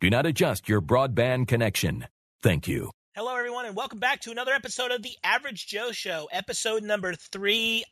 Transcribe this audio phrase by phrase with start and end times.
[0.00, 2.06] do not adjust your broadband connection.
[2.42, 2.90] Thank you.
[3.14, 7.14] Hello, everyone, and welcome back to another episode of the Average Joe Show, episode number
[7.14, 7.84] 30,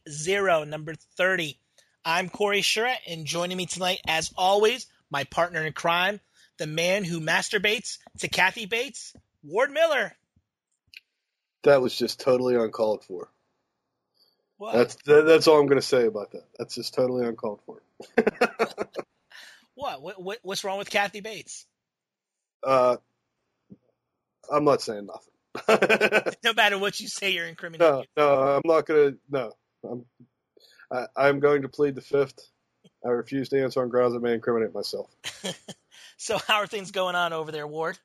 [0.67, 1.59] number 30.
[2.05, 6.21] I'm Corey Surratt, and joining me tonight, as always, my partner in crime,
[6.59, 10.13] the man who masturbates to Kathy Bates, Ward Miller.
[11.63, 13.31] That was just totally uncalled for.
[14.59, 14.75] What?
[14.75, 16.45] That's that, that's all I'm going to say about that.
[16.59, 17.83] That's just totally uncalled for.
[19.75, 20.03] what?
[20.03, 20.39] What, what?
[20.43, 21.65] What's wrong with Kathy Bates?
[22.67, 22.97] Uh,
[24.53, 26.35] I'm not saying nothing.
[26.45, 27.87] No matter what you say, you're incriminating.
[27.87, 29.19] no, no, I'm not going to.
[29.31, 29.53] No,
[29.89, 30.05] I'm.
[30.91, 32.49] I, I'm going to plead the fifth.
[33.05, 35.09] I refuse to answer on grounds that may incriminate myself.
[36.17, 37.99] So, how are things going on over there, Ward?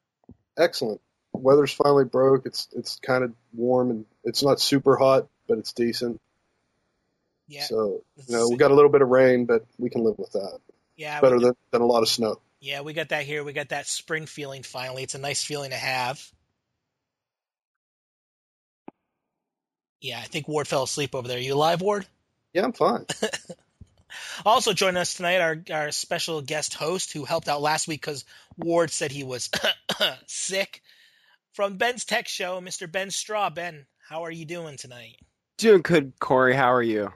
[0.57, 0.99] Excellent.
[1.31, 2.45] Weather's finally broke.
[2.45, 6.19] It's it's kind of warm and it's not super hot, but it's decent.
[7.47, 7.63] Yeah.
[7.63, 10.31] So you know we got a little bit of rain, but we can live with
[10.33, 10.59] that.
[10.97, 11.21] yeah.
[11.21, 12.39] Better than, than a lot of snow.
[12.59, 13.43] Yeah, we got that here.
[13.43, 15.03] We got that spring feeling finally.
[15.03, 16.25] It's a nice feeling to have.
[20.01, 21.39] Yeah, I think Ward fell asleep over there.
[21.39, 22.05] You alive, Ward?
[22.53, 23.05] Yeah, I'm fine.
[24.45, 28.25] Also joining us tonight, our our special guest host who helped out last week because
[28.57, 29.49] Ward said he was
[30.27, 30.81] sick.
[31.53, 32.89] From Ben's Tech Show, Mr.
[32.89, 33.49] Ben Straw.
[33.49, 35.17] Ben, how are you doing tonight?
[35.57, 36.55] Doing good, Corey.
[36.55, 37.11] How are you?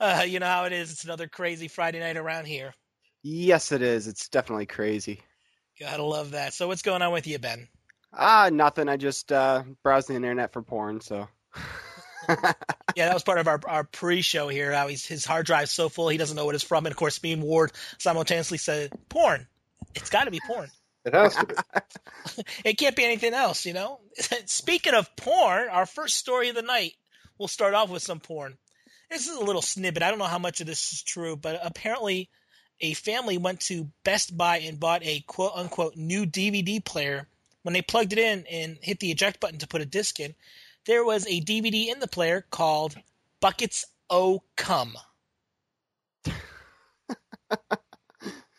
[0.00, 0.90] Uh, you know how it is.
[0.90, 2.72] It's another crazy Friday night around here.
[3.24, 4.06] Yes, it is.
[4.06, 5.20] It's definitely crazy.
[5.80, 6.52] Gotta love that.
[6.52, 7.66] So what's going on with you, Ben?
[8.12, 8.88] Ah, nothing.
[8.88, 11.00] I just uh, browsed the internet for porn.
[11.00, 11.26] So.
[12.96, 14.72] Yeah, that was part of our, our pre-show here.
[14.72, 16.96] How he's, his hard drive's so full he doesn't know what it's from, and of
[16.96, 19.46] course, me and Ward simultaneously said, "Porn.
[19.94, 20.70] It's got to be porn.
[21.04, 21.54] It has to be.
[22.64, 24.00] It can't be anything else." You know.
[24.46, 26.92] Speaking of porn, our first story of the night.
[27.36, 28.56] We'll start off with some porn.
[29.10, 30.02] This is a little snippet.
[30.02, 32.30] I don't know how much of this is true, but apparently,
[32.80, 37.28] a family went to Best Buy and bought a quote unquote new DVD player.
[37.62, 40.34] When they plugged it in and hit the eject button to put a disc in,
[40.84, 42.94] there was a DVD in the player called
[43.40, 44.94] Buckets O Cum.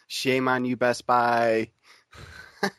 [0.07, 1.69] Shame on you, Best Buy.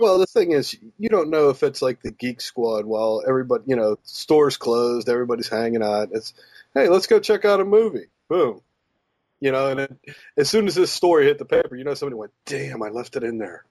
[0.00, 3.64] Well, the thing is, you don't know if it's like the Geek Squad while everybody,
[3.66, 6.08] you know, stores closed, everybody's hanging out.
[6.12, 6.32] It's,
[6.74, 8.06] hey, let's go check out a movie.
[8.28, 8.62] Boom.
[9.40, 9.98] You know, and then
[10.36, 13.16] as soon as this story hit the paper, you know, somebody went, damn, I left
[13.16, 13.64] it in there.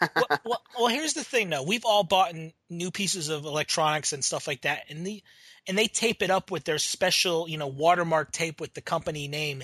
[0.00, 1.62] well, well, well, here's the thing, though.
[1.62, 2.34] We've all bought
[2.68, 5.22] new pieces of electronics and stuff like that, and the
[5.66, 9.28] and they tape it up with their special, you know, watermark tape with the company
[9.28, 9.62] name.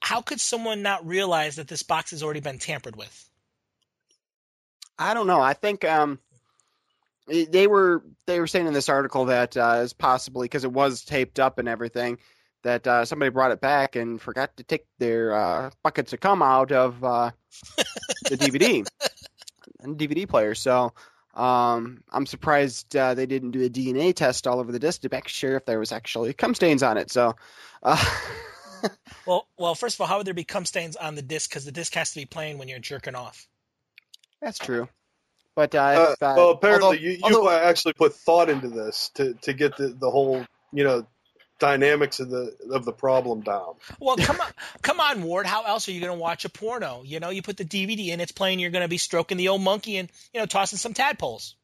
[0.00, 3.30] How could someone not realize that this box has already been tampered with?
[4.98, 5.40] I don't know.
[5.40, 6.18] I think um,
[7.26, 11.04] they were they were saying in this article that uh, is possibly because it was
[11.04, 12.18] taped up and everything
[12.62, 16.42] that uh, somebody brought it back and forgot to take their uh, buckets of cum
[16.42, 17.30] out of uh,
[18.28, 18.86] the DVD
[19.80, 20.54] and DVD player.
[20.54, 20.92] So
[21.34, 25.08] um, I'm surprised uh, they didn't do a DNA test all over the disc to
[25.10, 27.10] make sure if there was actually cum stains on it.
[27.10, 27.34] So.
[27.82, 28.02] Uh,
[29.26, 31.48] Well, well, first of all, how would there be cum stains on the disc?
[31.48, 33.46] Because the disc has to be playing when you're jerking off.
[34.40, 34.88] That's true.
[35.54, 38.68] But uh, Uh, if, uh, well, apparently, although- you, you although- actually put thought into
[38.68, 41.06] this to, to get the, the whole, you know,
[41.62, 43.74] dynamics of the of the problem down.
[44.00, 44.50] Well, come on,
[44.82, 45.46] come on, Ward.
[45.46, 47.02] How else are you going to watch a porno?
[47.04, 48.58] You know, you put the DVD in, it's playing.
[48.58, 51.54] You're going to be stroking the old monkey and you know tossing some tadpoles.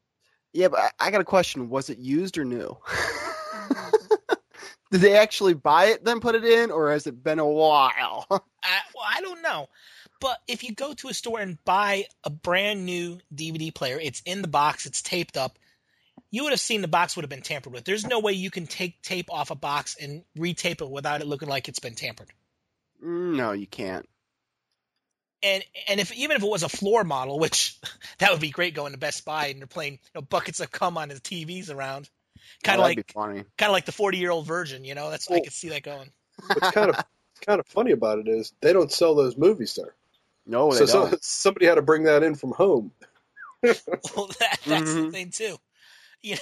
[0.53, 1.69] yeah, but I, I got a question.
[1.69, 2.77] Was it used or new?
[4.91, 8.25] Did they actually buy it then put it in, or has it been a while?
[8.31, 9.67] I, well, I don't know.
[10.21, 14.21] But if you go to a store and buy a brand new DVD player, it's
[14.25, 15.59] in the box, it's taped up.
[16.31, 17.83] You would have seen the box would have been tampered with.
[17.85, 21.27] There's no way you can take tape off a box and retape it without it
[21.27, 22.29] looking like it's been tampered.
[23.01, 24.07] no, you can't.
[25.41, 27.79] And and if even if it was a floor model, which
[28.19, 30.69] that would be great going to Best Buy and they're playing you know, buckets of
[30.71, 32.09] cum on the TVs around,
[32.63, 33.13] kind Oh, of that'd like
[33.57, 34.83] kind of like the 40 year old virgin.
[34.83, 36.09] You know, that's I could see that going.
[36.53, 37.05] What's kind of
[37.45, 39.95] kind of funny about it is they don't sell those movies there.
[40.45, 41.11] No, so they don't.
[41.11, 42.91] so somebody had to bring that in from home.
[44.15, 45.11] Well, that, that's the Mhm.
[45.11, 45.57] thing too.
[46.21, 46.37] Yeah,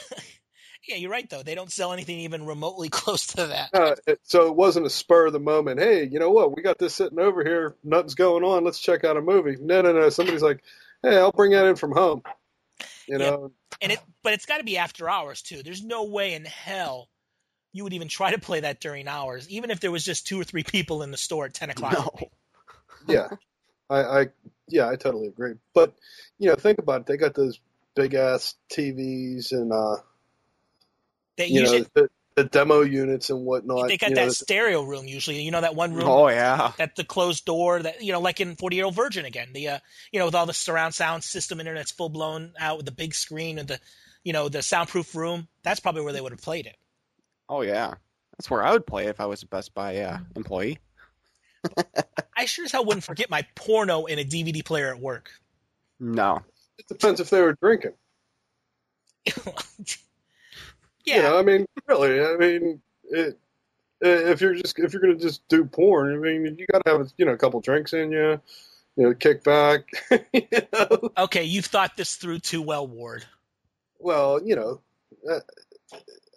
[0.88, 1.44] yeah, you're right though.
[1.44, 3.69] They don't sell anything even remotely close to that.
[3.74, 5.79] Uh, so it wasn't a spur of the moment.
[5.79, 6.56] Hey, you know what?
[6.56, 7.75] We got this sitting over here.
[7.83, 8.63] Nothing's going on.
[8.63, 9.57] Let's check out a movie.
[9.59, 10.09] No, no, no.
[10.09, 10.63] Somebody's like,
[11.03, 12.24] hey, I'll bring that in from home.
[13.07, 13.29] You Yeah.
[13.31, 13.51] know,
[13.81, 15.63] and it but it's got to be after hours too.
[15.63, 17.09] There's no way in hell
[17.73, 20.39] you would even try to play that during hours, even if there was just two
[20.39, 21.94] or three people in the store at ten o'clock.
[21.94, 22.30] No.
[23.07, 23.27] yeah,
[23.89, 24.27] I, I,
[24.68, 25.53] yeah, I totally agree.
[25.73, 25.95] But
[26.39, 27.07] you know, think about it.
[27.07, 27.59] They got those
[27.97, 29.97] big ass TVs and uh,
[31.38, 33.88] They you usually know, the, the demo units and whatnot.
[33.89, 35.41] they got that know, stereo room usually.
[35.41, 36.71] You know that one room Oh yeah.
[36.77, 39.67] that the closed door that you know like in 40 year old virgin again the
[39.69, 39.79] uh
[40.11, 42.85] you know with all the surround sound system in there that's full blown out with
[42.85, 43.79] the big screen and the
[44.23, 46.77] you know the soundproof room that's probably where they would have played it
[47.49, 47.94] Oh yeah.
[48.38, 50.77] That's where I would play if I was a Best Buy uh, employee.
[52.38, 55.31] i sure as hell wouldn't forget my porno in a dvd player at work
[55.99, 56.41] No.
[56.77, 57.94] It depends if they were drinking.
[61.06, 63.38] yeah You know, I mean, really, I mean, it,
[64.01, 67.25] if you're just if you're gonna just do porn, I mean, you gotta have you
[67.25, 68.39] know a couple drinks in you,
[68.95, 69.89] you know, kick back.
[70.33, 71.09] you know?
[71.18, 73.25] okay you've thought this through too well ward
[74.00, 74.81] Well, you know,
[75.30, 75.39] uh,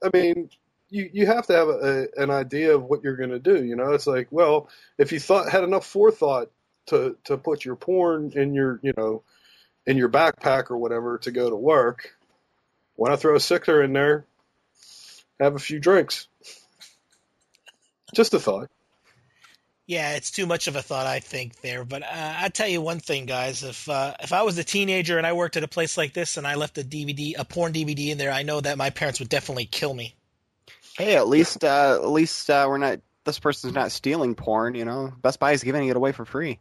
[0.02, 0.50] I mean,
[0.88, 3.62] you you have to have a, an idea of what you're gonna do.
[3.64, 6.50] You know, it's like, well, if you thought had enough forethought
[6.86, 9.22] to to put your porn in your you know
[9.86, 12.10] in your backpack or whatever to go to work,
[12.96, 14.26] why not throw a sixer in there,
[15.38, 16.28] have a few drinks.
[18.14, 18.68] Just a thought.
[19.86, 22.06] yeah it's too much of a thought i think there but uh,
[22.38, 25.32] i tell you one thing guys if uh, if i was a teenager and i
[25.32, 28.18] worked at a place like this and i left a dvd a porn dvd in
[28.18, 30.14] there i know that my parents would definitely kill me
[30.98, 33.00] Hey, at least uh, at least uh, we're not.
[33.24, 34.74] This person's not stealing porn.
[34.74, 36.58] You know, Best Buy is giving it away for free.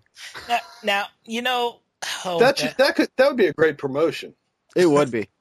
[0.47, 1.79] now, now you know
[2.25, 4.33] oh, that should, that could that would be a great promotion.
[4.75, 5.27] It would be.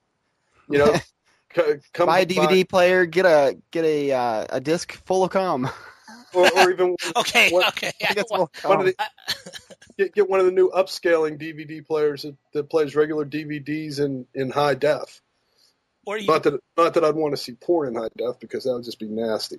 [0.71, 0.95] You know,
[1.57, 1.63] C-
[1.95, 5.67] come Buy a DVD player, get a get a uh, a disc full of cum.
[6.35, 8.95] or, or even okay What- okay I think it's of one of the,
[9.97, 14.27] get, get one of the new upscaling DVD players that, that plays regular DVDs in,
[14.35, 15.23] in high def.
[16.05, 18.65] or you Not that not that I'd want to see porn in high def because
[18.65, 19.57] that would just be nasty.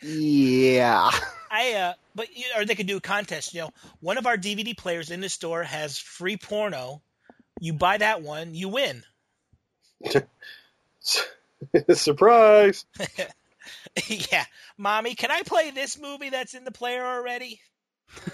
[0.00, 1.10] Yeah.
[1.50, 3.54] I uh, but you, or they could do a contest.
[3.54, 3.70] You know,
[4.00, 7.02] one of our DVD players in the store has free porno.
[7.60, 9.02] You buy that one, you win.
[11.92, 12.86] Surprise!
[14.08, 14.44] yeah,
[14.78, 17.60] mommy, can I play this movie that's in the player already?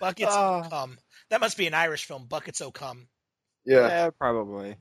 [0.00, 0.62] Buckets Oh.
[0.64, 0.98] o' cum.
[1.30, 2.26] That must be an Irish film.
[2.26, 3.08] Buckets o' Come.
[3.64, 4.76] Yeah, yeah, probably.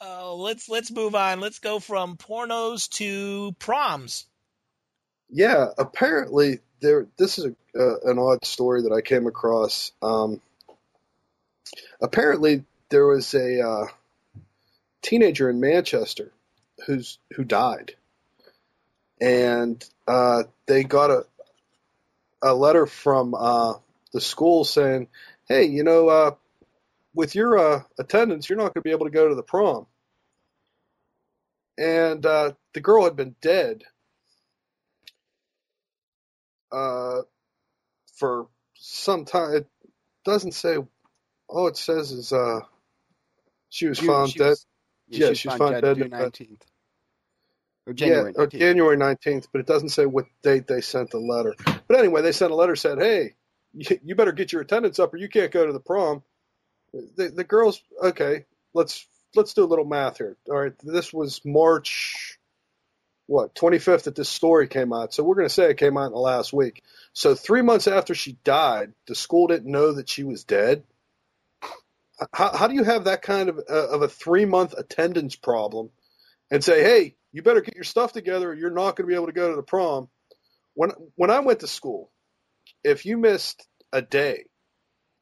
[0.00, 1.40] Oh, let's let's move on.
[1.40, 4.26] Let's go from pornos to proms.
[5.30, 5.68] yeah.
[5.78, 7.06] Apparently, there.
[7.18, 9.92] This is a, uh, an odd story that I came across.
[10.02, 10.40] Um,
[12.02, 13.86] apparently, there was a uh,
[15.02, 16.32] teenager in Manchester
[16.86, 17.94] who's who died,
[19.20, 21.26] and uh, they got a
[22.42, 23.74] a letter from uh,
[24.14, 25.08] the school saying,
[25.48, 26.32] "Hey, you know, uh,
[27.14, 29.87] with your uh, attendance, you're not going to be able to go to the prom."
[31.78, 33.84] And uh, the girl had been dead
[36.72, 37.22] uh,
[38.16, 39.54] for some time.
[39.54, 39.68] It
[40.24, 40.78] doesn't say.
[41.48, 42.60] All it says is uh,
[43.70, 44.48] she was She- found she dead.
[44.50, 44.66] was-
[45.08, 46.64] Yeah, she was found dead June in nineteenth.
[47.86, 48.60] Or January yeah, or 19th.
[48.60, 51.54] January 19th, but it doesn't say what date they sent the letter.
[51.88, 53.34] But anyway, they sent a letter said, "Hey,
[53.74, 56.22] you, you better get your attendance up, or you can't go to the prom."
[56.92, 60.36] The, the girls, okay, let's let's do a little math here.
[60.48, 62.38] All right, this was March
[63.26, 66.06] what 25th that this story came out, so we're going to say it came out
[66.06, 66.82] in the last week.
[67.12, 70.82] So three months after she died, the school didn't know that she was dead.
[72.32, 75.90] How, how do you have that kind of uh, of a three month attendance problem,
[76.50, 79.14] and say, "Hey, you better get your stuff together, or you're not going to be
[79.14, 80.08] able to go to the prom"?
[80.74, 82.10] When when I went to school,
[82.82, 84.46] if you missed a day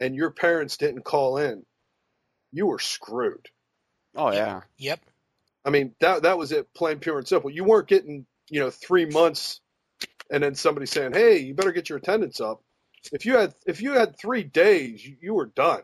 [0.01, 1.67] and your parents didn't call in,
[2.53, 3.49] you were screwed.
[4.17, 4.63] Oh yeah.
[4.79, 5.01] Yep.
[5.65, 7.51] I mean, that that was it, plain pure and simple.
[7.51, 9.61] You weren't getting, you know, three months
[10.31, 12.63] and then somebody saying, "Hey, you better get your attendance up."
[13.13, 15.83] If you had if you had three days, you, you were done.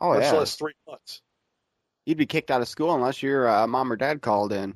[0.00, 0.32] Oh much yeah.
[0.32, 1.22] less three months.
[2.06, 4.74] You'd be kicked out of school unless your uh, mom or dad called in.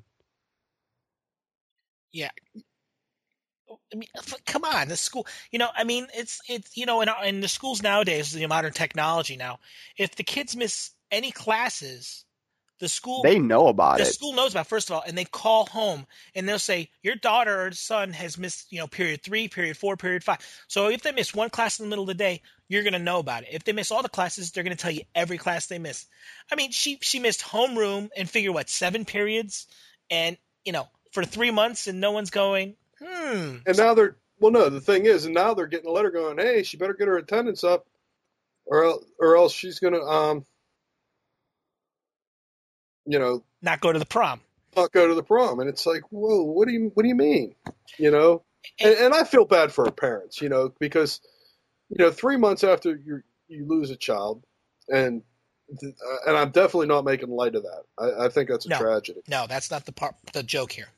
[2.13, 2.31] Yeah.
[3.93, 4.09] I mean,
[4.47, 5.27] come on, the school.
[5.51, 8.47] You know, I mean, it's it's you know, in our- in the schools nowadays, the
[8.47, 9.59] modern technology now.
[9.97, 12.25] If the kids miss any classes,
[12.81, 14.07] the school They know about the it.
[14.07, 16.91] The school knows about it, first of all, and they call home and they'll say
[17.03, 20.39] your daughter or son has missed, you know, period three, period four, period five.
[20.69, 23.19] So if they miss one class in the middle of the day, you're gonna know
[23.19, 23.51] about it.
[23.53, 26.09] If they miss all the classes, they're gonna tell you every class they missed.
[26.51, 29.67] I mean, she she missed homeroom and figure what seven periods,
[30.11, 32.77] and you know, for three months, and no one's going.
[33.01, 33.57] Hmm.
[33.67, 34.69] And now they're well, no.
[34.69, 37.17] The thing is, and now they're getting a letter going, "Hey, she better get her
[37.17, 37.87] attendance up,
[38.67, 40.45] or or else she's gonna, um,
[43.07, 44.41] you know, Not go to the prom.
[44.77, 47.15] not go to the prom." And it's like, whoa, what do you what do you
[47.15, 47.55] mean?
[47.99, 48.43] You know,
[48.81, 51.21] and, and I feel bad for her parents, you know, because
[51.91, 54.43] you know, three months after you you lose a child,
[54.89, 55.23] and
[55.73, 55.87] uh,
[56.27, 57.83] and I'm definitely not making light of that.
[57.99, 58.79] I, I think that's a No.
[58.79, 59.21] tragedy.
[59.29, 60.15] No, that's not the part.
[60.33, 60.89] The joke here.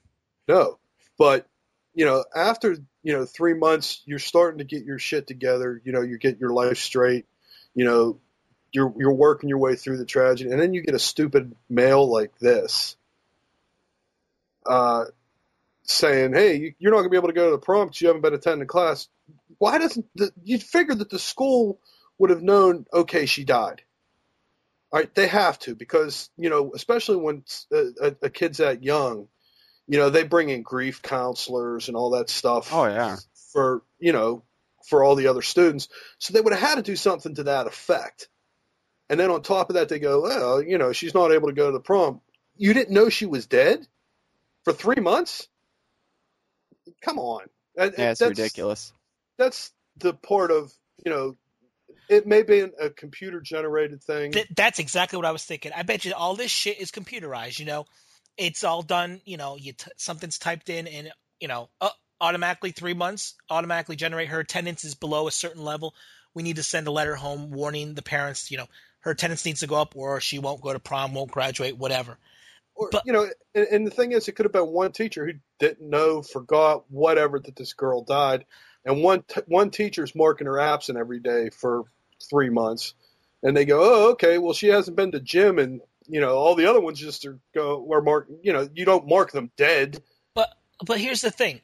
[0.48, 0.78] No,
[1.18, 1.46] but
[1.94, 5.80] you know, after you know three months, you're starting to get your shit together.
[5.84, 7.26] You know, you get your life straight.
[7.74, 8.20] You know,
[8.72, 12.08] you're you're working your way through the tragedy, and then you get a stupid mail
[12.10, 12.96] like this,
[14.66, 15.06] uh,
[15.84, 18.00] saying, "Hey, you- you're not going to be able to go to the prom because
[18.00, 19.08] you haven't been attending class."
[19.58, 21.80] Why doesn't the, you'd figure that the school
[22.18, 22.86] would have known?
[22.92, 23.82] Okay, she died.
[24.92, 28.82] All right, they have to because you know, especially when a, a, a kid's that
[28.82, 29.28] young,
[29.88, 33.16] you know, they bring in grief counselors and all that stuff Oh yeah.
[33.52, 34.42] for you know
[34.88, 35.88] for all the other students.
[36.18, 38.28] So they would have had to do something to that effect.
[39.08, 41.54] And then on top of that, they go, well, you know, she's not able to
[41.54, 42.20] go to the prom.
[42.56, 43.86] You didn't know she was dead
[44.64, 45.48] for three months.
[47.02, 47.46] Come on,
[47.76, 48.92] That- Yeah, it's that's, ridiculous.
[49.38, 50.72] That's the part of
[51.04, 51.36] you know.
[52.08, 54.32] It may be a computer generated thing.
[54.32, 55.72] Th- that's exactly what I was thinking.
[55.74, 57.58] I bet you all this shit is computerized.
[57.58, 57.86] You know,
[58.36, 59.20] it's all done.
[59.24, 63.96] You know, you t- something's typed in, and you know, uh, automatically three months automatically
[63.96, 65.94] generate her attendance is below a certain level.
[66.34, 68.50] We need to send a letter home warning the parents.
[68.50, 68.66] You know,
[69.06, 72.18] her attendance needs to go up, or she won't go to prom, won't graduate, whatever.
[72.74, 75.24] Or, But- you know, and, and the thing is, it could have been one teacher
[75.24, 78.46] who didn't know, forgot, whatever that this girl died,
[78.84, 81.84] and one t- one teacher's marking her absent every day for
[82.28, 82.94] three months,
[83.44, 86.56] and they go, oh, okay, well, she hasn't been to gym, and you know, all
[86.56, 90.02] the other ones just are go were mark, you know, you don't mark them dead.
[90.34, 90.52] But
[90.84, 91.60] but here's the thing.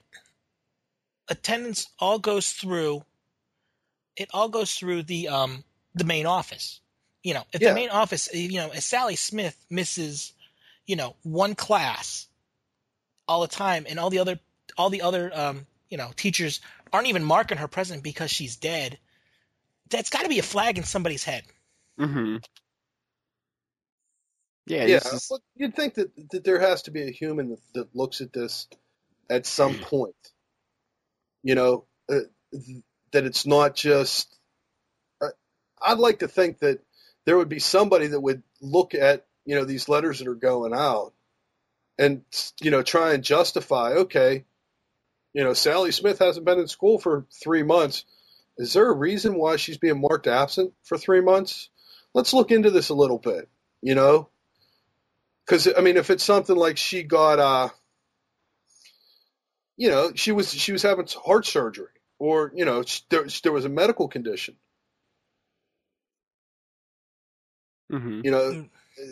[1.29, 3.05] Attendance all goes through
[4.17, 5.65] it all goes through the um
[5.97, 6.81] the main office.
[7.23, 7.71] You know, if Yeah.
[7.71, 10.33] the main office, you know, if Sally Smith misses,
[10.87, 12.27] you know, one class
[13.29, 14.41] all the time and all the other
[14.77, 16.61] all the other um, you know, teachers
[16.93, 18.99] aren't even marking her present because she's dead,
[19.91, 21.45] that's got to be a flag in somebody's head.
[22.01, 22.37] Mm hmm
[24.67, 27.61] Yeah, Yeah, is- well, you'd think that that there has to be a human that,
[27.75, 28.67] that looks at this
[29.31, 30.15] at some point.
[31.43, 32.21] You know, uh,
[32.53, 34.39] th- that it's not just.
[35.21, 35.29] Uh,
[35.81, 36.81] I'd like to think that
[37.25, 40.75] there would be somebody that would look at you know these letters that are going
[40.75, 41.13] out,
[41.99, 42.23] and
[42.61, 43.93] you know try and justify.
[43.93, 44.45] Okay,
[45.33, 48.05] you know Sally Smith hasn't been in school for three months.
[48.59, 51.71] Is there a reason why she's being marked absent for three months?
[52.15, 53.49] Let's look into this a little bit.
[53.81, 54.29] You know,
[55.47, 57.69] because I mean, if it's something like she got, uh,
[59.77, 61.89] you know, she was she was having heart surgery,
[62.19, 64.57] or you know, there, there was a medical condition,
[67.93, 68.25] mhm.
[68.25, 68.71] you know, Mm.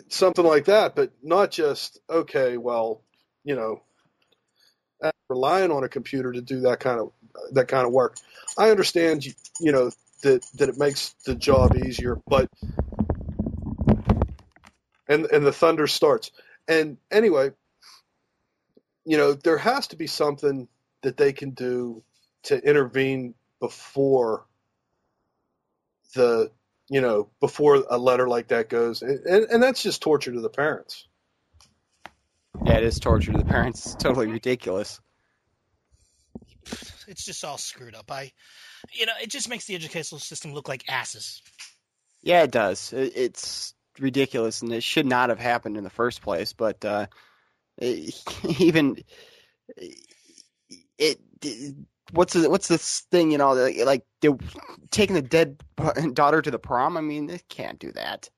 [0.09, 3.01] something like that, but not just okay, well,
[3.43, 3.81] you know,
[5.29, 7.11] relying on a computer to do that kind of
[7.53, 8.17] that kind of work.
[8.57, 9.91] I understand, you, you know,
[10.23, 12.49] that that it makes the job easier, but
[15.07, 16.31] and and the thunder starts.
[16.67, 17.51] And anyway,
[19.05, 20.67] you know, there has to be something
[21.01, 22.03] that they can do
[22.43, 24.45] to intervene before
[26.15, 26.51] the
[26.91, 30.41] you know before a letter like that goes, and and, and that's just torture to
[30.41, 31.07] the parents.
[32.65, 33.85] yeah, it is torture to the parents.
[33.85, 34.99] It's totally ridiculous.
[37.07, 38.11] It's just all screwed up.
[38.11, 38.31] I,
[38.91, 41.41] you know, it just makes the educational system look like asses.
[42.21, 42.93] Yeah, it does.
[42.93, 46.51] It's ridiculous, and it should not have happened in the first place.
[46.51, 47.07] But uh,
[47.79, 48.97] even
[50.97, 51.75] it, it,
[52.11, 53.31] what's the, what's this thing?
[53.31, 54.37] You know, like, like they're
[54.89, 55.61] taking the dead
[56.13, 56.97] daughter to the prom.
[56.97, 58.29] I mean, they can't do that.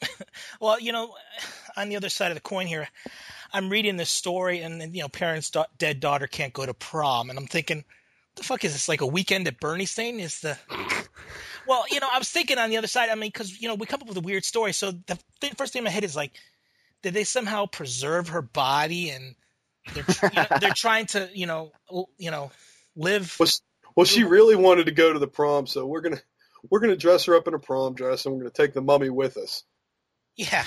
[0.60, 1.14] Well, you know,
[1.76, 2.88] on the other side of the coin here,
[3.52, 7.30] I'm reading this story, and you know, parents' da- dead daughter can't go to prom,
[7.30, 7.84] and I'm thinking,
[8.36, 10.20] the fuck is this like a weekend at Bernie's thing?
[10.20, 10.58] Is the
[11.66, 13.10] well, you know, I was thinking on the other side.
[13.10, 14.72] I mean, because you know, we come up with a weird story.
[14.72, 16.32] So the th- first thing in my head is like,
[17.02, 19.34] did they somehow preserve her body, and
[19.94, 21.72] they're you know, they're trying to you know
[22.18, 22.50] you know
[22.98, 23.62] live Was
[23.96, 26.20] well, she really wanted to go to the prom, so we're gonna
[26.70, 29.10] we're gonna dress her up in a prom dress, and we're gonna take the mummy
[29.10, 29.64] with us.
[30.36, 30.64] Yeah.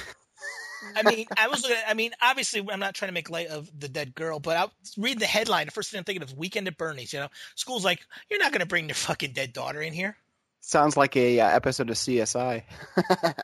[0.96, 3.48] I mean, I was looking at, I mean, obviously, I'm not trying to make light
[3.48, 5.68] of the dead girl, but I was reading the headline.
[5.68, 7.14] The first thing I'm thinking of Weekend at Bernie's.
[7.14, 10.18] You know, school's like, you're not going to bring your fucking dead daughter in here.
[10.60, 12.64] Sounds like a uh, episode of CSI.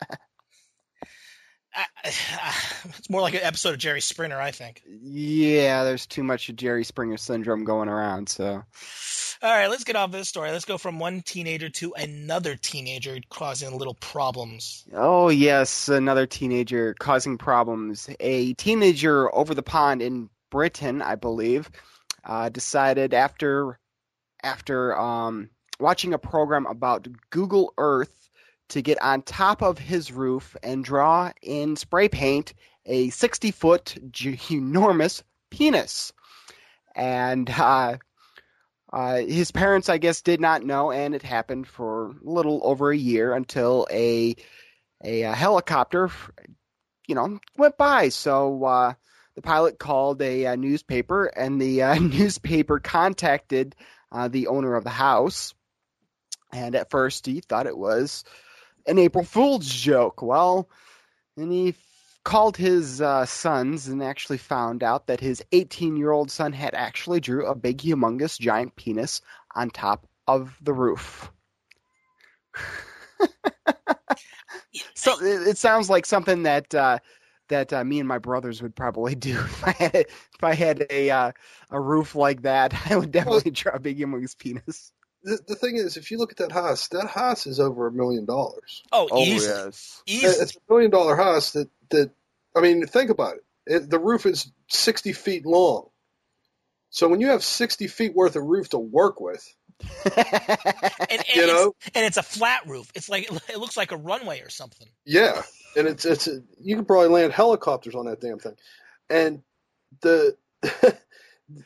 [1.78, 2.54] I, I,
[2.98, 4.82] it's more like an episode of Jerry Springer, I think.
[4.88, 8.30] Yeah, there's too much of Jerry Springer syndrome going around.
[8.30, 8.64] So,
[9.44, 10.52] all right, let's get off this story.
[10.52, 14.86] Let's go from one teenager to another teenager causing little problems.
[14.94, 18.10] Oh yes, another teenager causing problems.
[18.20, 21.70] A teenager over the pond in Britain, I believe,
[22.24, 23.80] uh, decided after
[24.44, 28.27] after um, watching a program about Google Earth
[28.70, 32.54] to get on top of his roof and draw in spray paint
[32.86, 33.98] a 60 foot
[34.52, 36.14] enormous penis.
[36.96, 37.98] And uh,
[38.92, 42.92] uh, his parents, I guess, did not know, and it happened for a little over
[42.92, 44.36] a year until a
[45.04, 46.10] a, a helicopter,
[47.08, 48.10] you know, went by.
[48.10, 48.94] So uh,
[49.36, 53.76] the pilot called a, a, newspaper, and the uh, newspaper contacted
[54.12, 55.54] uh, the owner of the house.
[56.52, 58.24] And at first, he thought it was
[58.88, 60.22] an April Fool's joke.
[60.22, 60.70] Well,
[61.36, 61.76] and he
[62.24, 66.74] called his uh, sons and actually found out that his 18 year old son had
[66.74, 69.22] actually drew a big, humongous, giant penis
[69.56, 71.32] on top of the roof.
[74.94, 77.00] so it, it, sounds like something that uh,
[77.50, 80.86] that uh, me and my brothers would probably do if I had if I had
[80.90, 81.32] a uh,
[81.70, 82.74] a roof like that.
[82.90, 84.92] I would definitely draw a big, humongous penis
[85.28, 87.92] the, the thing is, if you look at that house, that house is over a
[87.92, 88.84] million dollars.
[88.94, 89.46] Oh, oh easy.
[89.46, 90.26] yes, easy.
[90.26, 91.52] It's a million dollar house.
[91.52, 92.12] That that
[92.56, 93.44] I mean, think about it.
[93.66, 93.90] it.
[93.90, 95.90] The roof is sixty feet long.
[96.92, 99.46] So when you have sixty feet worth of roof to work with,
[100.06, 100.16] and,
[101.12, 102.90] and you know, and it's a flat roof.
[102.96, 104.88] It's like it looks like a runway or something.
[105.06, 105.42] Yeah,
[105.76, 108.56] and it's it's a, you can probably land helicopters on that damn thing,
[109.10, 109.42] and
[110.00, 110.38] the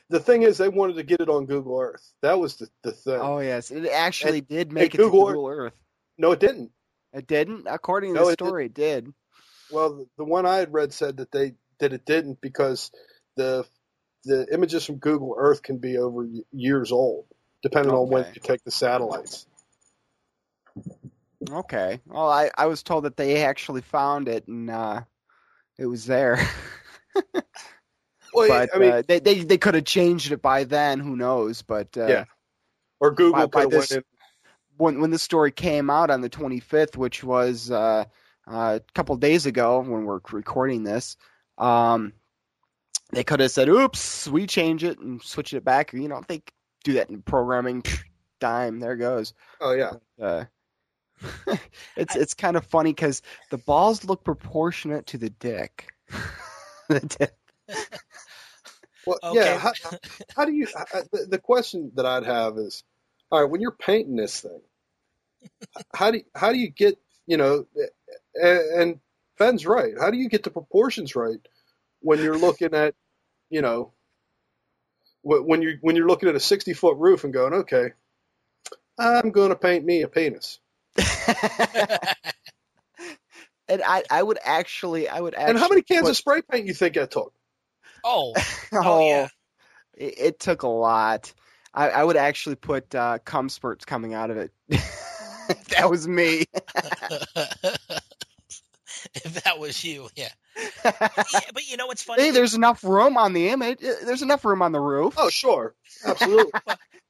[0.10, 2.14] the thing is, they wanted to get it on Google Earth.
[2.22, 3.20] That was the, the thing.
[3.20, 5.74] Oh yes, it actually and, did make it Google to Google Earth.
[5.74, 5.80] Earth.
[6.18, 6.72] No, it didn't.
[7.14, 7.68] It didn't.
[7.70, 8.84] According to no, the story, it, did.
[8.84, 9.14] it did.
[9.72, 12.92] Well, the one I had read said that they that it didn't because
[13.36, 13.66] the
[14.24, 17.26] the images from Google Earth can be over years old,
[17.64, 18.02] depending okay.
[18.02, 19.48] on when you take the satellites.
[21.50, 22.00] Okay.
[22.06, 25.02] Well, I, I was told that they actually found it and uh,
[25.78, 26.40] it was there.
[28.34, 31.00] Well, but I mean, uh, they they they could have changed it by then.
[31.00, 31.62] Who knows?
[31.62, 32.26] But uh, yeah,
[33.00, 33.98] or Google by, by this,
[34.78, 38.06] when when the story came out on the 25th, which was uh,
[38.48, 41.18] uh, a couple days ago when we're recording this,
[41.58, 42.14] um,
[43.12, 46.22] they could have said, "Oops, we change it and switch it back." Or, you know,
[46.28, 46.42] they
[46.84, 47.84] do that in programming.
[48.40, 49.34] Dime, there goes.
[49.60, 49.92] Oh yeah.
[50.20, 50.46] Uh,
[51.96, 55.90] it's it's kind of funny because the balls look proportionate to the dick.
[56.90, 57.34] the dick.
[59.08, 59.40] Well, okay.
[59.40, 59.58] yeah.
[59.58, 59.72] How,
[60.36, 60.68] how, do you?
[60.76, 62.84] Uh, uh, the, the question that I'd have is,
[63.32, 64.62] all right, when you're painting this thing,
[65.96, 67.66] how do you, how do you get you know?
[67.76, 69.00] Eh, eh, and
[69.40, 69.94] Ben's right.
[70.00, 71.40] How do you get the proportions right
[72.02, 72.94] when you're looking at
[73.50, 73.92] you know
[75.24, 77.94] when you when you're looking at a 60 foot roof and going, okay,
[78.98, 80.60] I'm going to paint me a penis.
[83.68, 85.34] and I, I would actually, I would.
[85.34, 87.34] Actually and how many cans put, of spray paint you think I took?
[88.04, 89.28] Oh, oh, oh yeah.
[89.94, 91.32] It, it, took a lot.
[91.72, 94.52] I, I would actually put uh, cum spurts coming out of it.
[95.70, 96.46] that was me.
[99.14, 100.30] if that was you, yeah.
[100.84, 100.92] yeah.
[101.54, 102.24] But you know what's funny?
[102.24, 103.80] Hey, there's enough room on the image.
[103.80, 105.14] There's enough room on the roof.
[105.18, 106.52] Oh, sure, absolutely.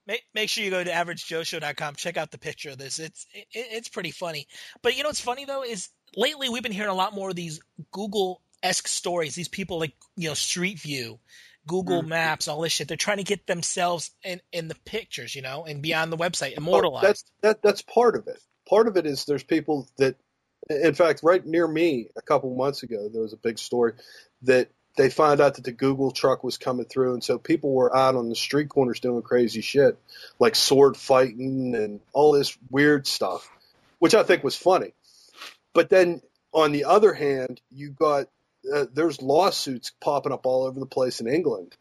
[0.07, 1.95] make, make sure you go to averagejoeshow.com.
[1.95, 2.99] Check out the picture of this.
[2.99, 4.47] It's it, it's pretty funny.
[4.81, 7.35] But you know what's funny though is lately we've been hearing a lot more of
[7.35, 9.35] these Google esque stories.
[9.35, 11.19] These people like you know Street View,
[11.67, 12.09] Google mm-hmm.
[12.09, 12.87] Maps, all this shit.
[12.87, 16.57] They're trying to get themselves in in the pictures, you know, and beyond the website
[16.57, 17.07] immortalized.
[17.07, 18.39] that's that that's part of it.
[18.67, 20.15] Part of it is there's people that,
[20.69, 23.93] in fact, right near me a couple months ago, there was a big story
[24.43, 27.95] that they found out that the Google truck was coming through, and so people were
[27.95, 29.97] out on the street corners doing crazy shit,
[30.39, 33.49] like sword fighting and all this weird stuff,
[33.99, 34.93] which I think was funny.
[35.73, 36.21] But then
[36.53, 38.27] on the other hand, you got
[38.73, 41.75] uh, there's lawsuits popping up all over the place in England.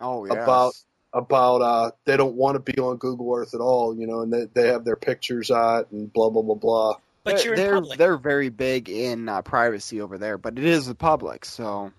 [0.00, 0.34] Oh, yes.
[0.34, 0.74] About
[1.12, 4.32] about uh, they don't want to be on Google Earth at all, you know, and
[4.32, 6.94] they they have their pictures out and blah blah blah blah.
[7.24, 10.94] But you're they're they're very big in uh, privacy over there, but it is the
[10.94, 11.92] public, so.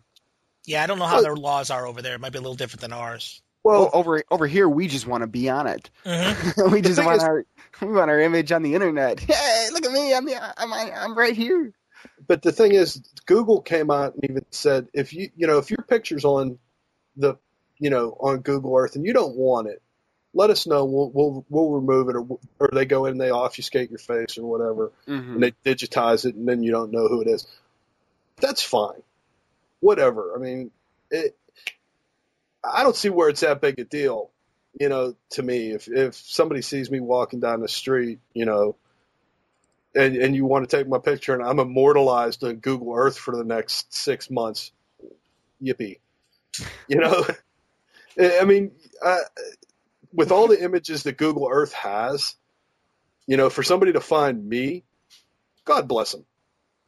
[0.66, 2.16] Yeah, I don't know how their laws are over there.
[2.16, 3.42] It might be a little different than ours.
[3.64, 5.90] Well, over over here, we just want to be on it.
[6.06, 6.72] Mm-hmm.
[6.72, 7.46] we just want is, our
[7.82, 9.20] we want our image on the internet.
[9.30, 10.14] Hey, look at me!
[10.14, 11.74] I'm I'm I'm right here
[12.30, 15.72] but the thing is, Google came out and even said if you you know if
[15.72, 16.60] your picture's on
[17.18, 17.38] the
[17.80, 19.82] you know on Google Earth and you don't want it,
[20.36, 20.86] let us know.
[20.86, 24.38] We'll we'll we'll remove it, or or they go in and they obfuscate your face
[24.38, 25.34] or whatever, mm-hmm.
[25.34, 27.48] and they digitize it, and then you don't know who it is.
[28.38, 29.02] that's fine.
[29.80, 30.36] Whatever.
[30.36, 30.70] I mean,
[31.10, 31.36] it,
[32.64, 34.30] I don't see where it's that big a deal.
[34.80, 38.76] You know, to me, if if somebody sees me walking down the street, you know,
[39.96, 43.36] and and you want to take my picture, and I'm immortalized on Google Earth for
[43.36, 44.72] the next six months,
[45.62, 46.00] yippee.
[46.88, 47.26] You know,
[48.20, 48.72] I mean,
[49.04, 49.18] uh,
[50.14, 52.36] with all the images that Google Earth has,
[53.28, 54.84] you know, for somebody to find me,
[55.66, 56.26] God bless them.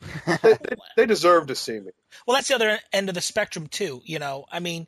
[0.41, 1.91] They, they, they deserve to see me.
[2.25, 4.01] Well, that's the other end of the spectrum too.
[4.03, 4.87] You know, I mean,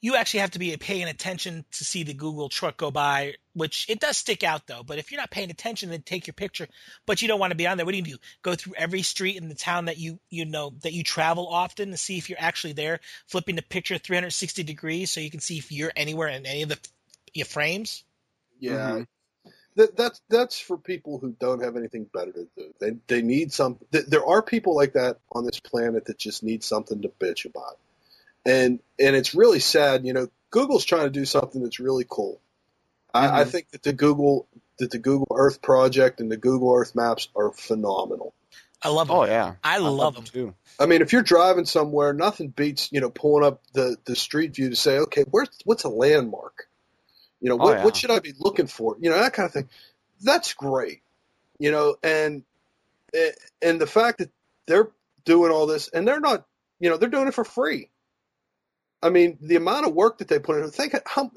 [0.00, 3.86] you actually have to be paying attention to see the Google truck go by, which
[3.90, 4.82] it does stick out though.
[4.84, 6.68] But if you're not paying attention, then take your picture.
[7.06, 7.86] But you don't want to be on there.
[7.86, 8.18] What do you do?
[8.42, 11.90] Go through every street in the town that you you know that you travel often
[11.92, 15.58] to see if you're actually there, flipping the picture 360 degrees so you can see
[15.58, 16.78] if you're anywhere in any of the
[17.34, 18.04] your frames.
[18.60, 19.00] Yeah.
[19.00, 19.06] Mhm.
[19.76, 22.74] That, that's that's for people who don't have anything better to do.
[22.80, 23.78] They they need some.
[23.92, 27.46] th- There are people like that on this planet that just need something to bitch
[27.46, 27.78] about,
[28.46, 30.06] and and it's really sad.
[30.06, 32.40] You know, Google's trying to do something that's really cool.
[33.14, 33.50] I, I Mhm.
[33.50, 34.46] think that the Google
[34.78, 38.34] that the Google Earth project and the Google Earth maps are phenomenal.
[38.82, 39.16] I love them.
[39.16, 40.24] Oh yeah, I love them.
[40.24, 40.54] too.
[40.78, 44.54] I mean, if you're driving somewhere, nothing beats you know pulling up the the street
[44.56, 46.68] view to say, okay, where's what's a landmark?
[47.40, 47.84] You know, Oh, what yeah.
[47.84, 48.96] what should I be looking for?
[49.00, 49.68] You know, that kind of thing.
[50.22, 51.02] That's great.
[51.58, 52.42] You know, and
[53.14, 54.30] eh, and the fact that
[54.66, 54.90] they're
[55.24, 56.46] doing all this and they're not,
[56.78, 57.90] you know, they're doing it for free.
[59.02, 60.70] I mean, the amount of work that they put in.
[60.70, 61.30] Think how.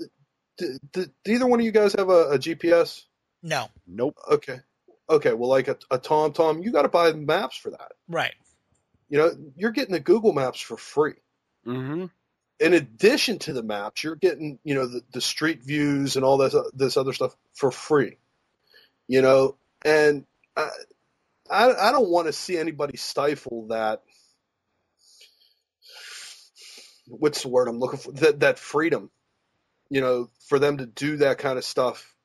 [0.57, 3.03] Do, do, do either one of you guys have a, a GPS?
[3.41, 4.17] No, Nope.
[4.29, 4.59] Okay,
[5.09, 5.33] okay.
[5.33, 7.91] Well, like a, a TomTom, you got to buy maps for that.
[8.07, 8.33] right.
[9.09, 11.13] You know, you're getting the Google Maps for free.
[11.67, 12.05] Mm-hmm.
[12.59, 16.37] in addition to the maps, you're getting you know the, the street views and all
[16.37, 18.17] this this other stuff for free.
[19.07, 20.69] You know, and I
[21.49, 24.01] I, I don't want to see anybody stifle that.
[27.07, 28.11] What's the word I'm looking for?
[28.13, 29.09] That that freedom.
[29.89, 32.15] You know, for them to do that kind of stuff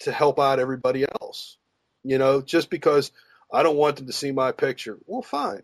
[0.00, 1.56] to help out everybody else.
[2.04, 3.10] You know, just because
[3.52, 5.62] I don't want them to see my picture, well, fine.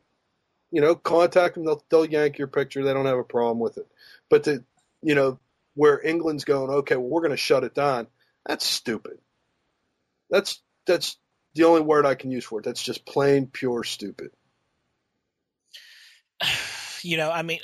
[0.70, 1.64] You know, contact them.
[1.64, 2.82] They'll they'll yank your picture.
[2.82, 3.86] They don't have a problem with it.
[4.28, 4.64] But to
[5.02, 5.38] you know
[5.74, 8.06] where England's going, okay, well we're going to shut it down.
[8.46, 9.18] That's stupid.
[10.30, 11.16] That's that's
[11.54, 12.64] the only word I can use for it.
[12.64, 14.30] That's just plain pure stupid.
[17.02, 17.60] you know, I mean,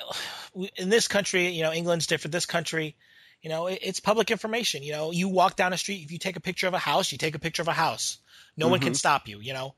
[0.76, 2.32] in this country, you know, England's different.
[2.32, 2.96] This country,
[3.42, 4.82] you know, it, it's public information.
[4.82, 7.12] You know, you walk down a street, if you take a picture of a house,
[7.12, 8.18] you take a picture of a house.
[8.56, 8.96] No one can Mhm.
[8.96, 9.40] stop you.
[9.40, 9.74] You know,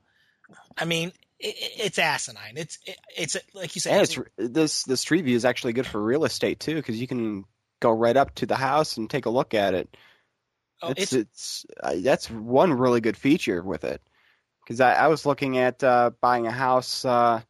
[0.77, 2.53] I mean, it, it- it's asinine.
[2.57, 3.93] It's it, it's like you said.
[3.93, 7.07] And it's- this the street view is actually good for real estate too because you
[7.07, 7.45] can
[7.79, 9.95] go right up to the house and take a look at it.
[10.81, 14.01] oh, it's it's, it's uh, that's one really good feature with it
[14.63, 17.41] because I, I was looking at uh, buying a house uh,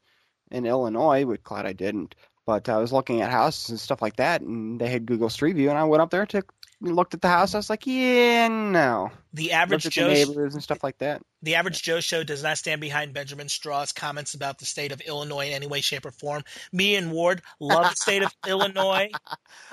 [0.49, 1.25] in Illinois.
[1.25, 2.15] With glad I didn't,
[2.51, 5.55] but I was looking at houses and stuff like that, and they had Google Street
[5.55, 7.53] View, and I went up there took looked at the house.
[7.53, 9.11] I was like, yeah, no.
[9.33, 10.31] the average Looked at the Joe.
[10.31, 11.21] neighbors and stuff like that.
[11.43, 14.99] The average Joe show does not stand behind Benjamin Straw's comments about the state of
[15.01, 16.43] Illinois in any way, shape, or form.
[16.73, 19.09] Me and Ward love the state of Illinois.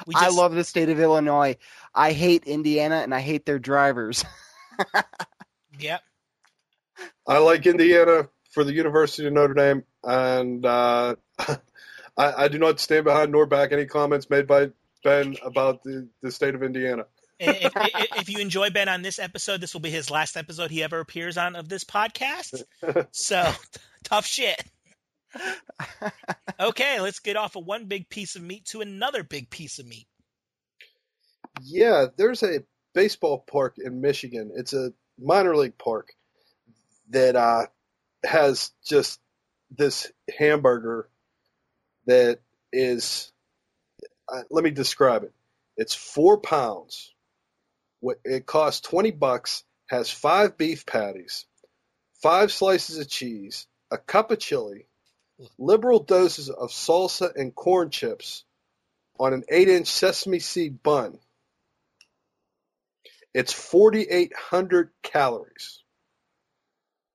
[0.06, 1.56] We I love the state of Illinois.
[1.94, 4.24] I hate Indiana, and I hate their drivers.
[5.78, 6.02] Yep.
[7.26, 11.14] I like Indiana for the University of Notre Dame, and uh,
[12.18, 14.70] I, I do not stand behind nor back any comments made by
[15.04, 17.06] Ben about the, the state of Indiana.
[17.38, 20.72] If, if, if you enjoy Ben on this episode, this will be his last episode
[20.72, 22.64] he ever appears on of this podcast.
[23.12, 23.52] So
[24.04, 24.60] tough shit.
[26.58, 29.86] Okay, let's get off of one big piece of meat to another big piece of
[29.86, 30.08] meat.
[31.62, 34.50] Yeah, there's a baseball park in Michigan.
[34.56, 36.12] It's a minor league park
[37.10, 37.66] that uh,
[38.24, 39.20] has just
[39.70, 41.08] this hamburger
[42.08, 42.40] that
[42.72, 43.32] is.
[44.32, 45.32] Uh, let me describe it.
[45.78, 47.14] It's four pounds.
[48.24, 49.64] It costs twenty bucks.
[49.88, 51.46] Has five beef patties,
[52.22, 54.86] five slices of cheese, a cup of chili,
[55.58, 58.44] liberal doses of salsa and corn chips
[59.18, 61.18] on an eight-inch sesame seed bun.
[63.34, 65.82] It's 4,800 calories.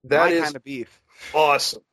[0.06, 1.01] That My is kind of beef.
[1.34, 1.84] awesome.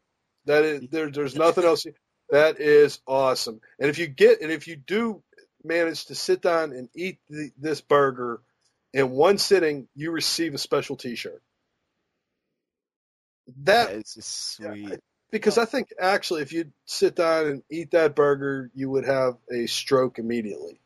[0.47, 1.87] That is there, there's nothing else.
[2.31, 3.61] That is awesome.
[3.79, 5.23] And if you get and if you do
[5.65, 8.41] manage to sit down and eat the, this burger
[8.93, 11.43] in one sitting, you receive a special T-shirt.
[13.65, 15.01] That That is sweet.
[15.31, 19.37] because I think actually if you sit down and eat that burger, you would have
[19.53, 20.81] a stroke immediately.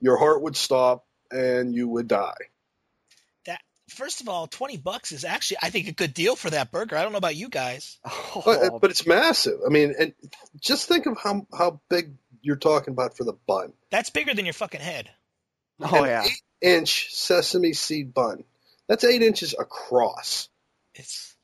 [0.00, 2.34] Your heart would stop and you would die.
[3.90, 6.96] First of all, twenty bucks is actually, I think, a good deal for that burger.
[6.96, 7.98] I don't know about you guys.
[8.32, 9.58] Oh, But, but it's massive.
[9.66, 10.14] I mean, and
[10.60, 13.72] just think of how how big you're talking about for the bun.
[13.90, 15.10] That's bigger than your fucking head.
[15.80, 16.24] oh An yeah.
[16.24, 18.44] eight inch sesame seed bun.
[18.88, 20.48] That's eight inches across.
[20.94, 21.34] It's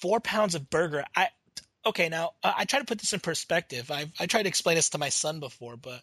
[0.00, 1.04] four pounds of burger.
[1.16, 1.28] I
[1.84, 2.32] okay now.
[2.42, 3.90] Uh, I try to put this in perspective.
[3.90, 6.00] I I tried to explain this to my son before, but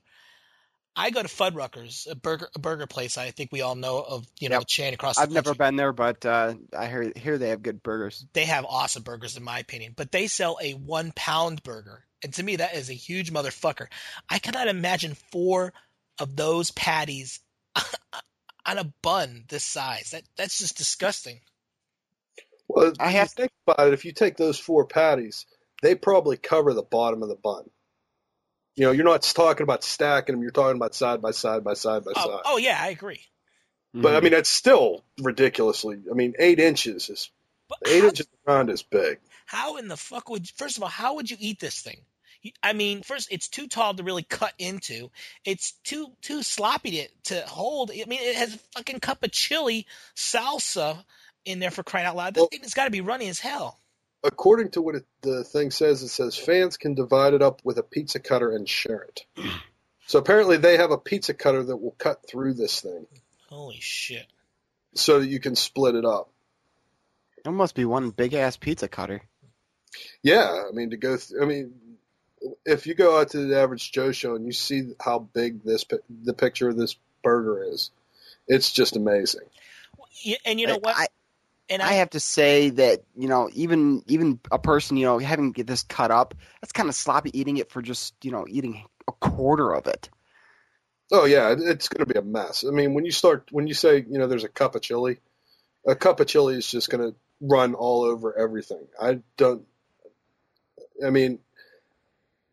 [0.99, 3.17] I go to Fuddruckers, a burger a burger place.
[3.19, 4.25] I think we all know of.
[4.39, 4.62] You know, Yep.
[4.63, 5.15] a chain across.
[5.17, 8.25] The I've never been there, but uh, I hear hear they have good burgers.
[8.33, 12.33] They have awesome burgers, in my opinion, but they sell a one pound burger, and
[12.33, 13.88] to me, that is a huge motherfucker.
[14.27, 15.71] I cannot imagine four
[16.19, 17.41] of those patties
[18.65, 20.10] on a bun this size.
[20.12, 21.39] That that's just disgusting.
[22.67, 23.93] Well, I I have- to think about it.
[23.93, 25.45] If you take those four patties,
[25.83, 27.69] they probably cover the bottom of the bun.
[28.78, 30.42] You know, you're not talking about stacking them.
[30.44, 32.42] You're talking about side by side by side by Oh, side.
[32.46, 33.20] oh yeah, I agree.
[33.94, 34.26] But I hmm.
[34.26, 36.00] mean, that's still ridiculously.
[36.10, 37.30] I mean, eight inches is
[37.68, 39.20] But eight how- inches around is big.
[39.48, 42.02] how in the fuck would first of all how would you eat this thing
[42.63, 45.10] i mean first it's too tall to really cut into
[45.46, 49.32] it's too too sloppy to, to hold i mean it has a fucking cup of
[49.32, 49.86] chili
[50.16, 51.04] salsa
[51.46, 53.40] in there for crying out loud that Well- thing has got to be runny as
[53.40, 53.80] hell
[54.23, 57.77] According to what it, the thing says, it says fans can divide it up with
[57.77, 59.25] a pizza cutter and share it.
[60.10, 63.08] So apparently, they have a pizza cutter that will cut through this thing,
[63.49, 64.25] holy shit
[64.99, 66.30] so that you can split it up.
[67.45, 69.21] It must be one big ass pizza cutter.
[70.21, 71.17] Yeah, I mean to go.
[71.17, 71.73] Th- I mean,
[72.65, 75.84] if you go out to the average Joe show and you see how big this
[75.84, 77.91] pi- the picture of this burger is,
[78.47, 79.47] it's just amazing.
[80.45, 81.08] And you know what I,
[81.69, 85.51] and I have to say that you know even even a person you know having
[85.51, 88.84] get this cut up that's kind of sloppy eating it for just you know eating
[89.08, 90.10] a quarter of it.
[91.12, 92.65] Oh yeah, it's going to be a mess.
[92.67, 95.19] I mean, when you start when you say you know there's a cup of chili,
[95.86, 98.86] a cup of chili is just going to run all over everything.
[98.99, 99.63] I don't.
[101.06, 101.39] I mean,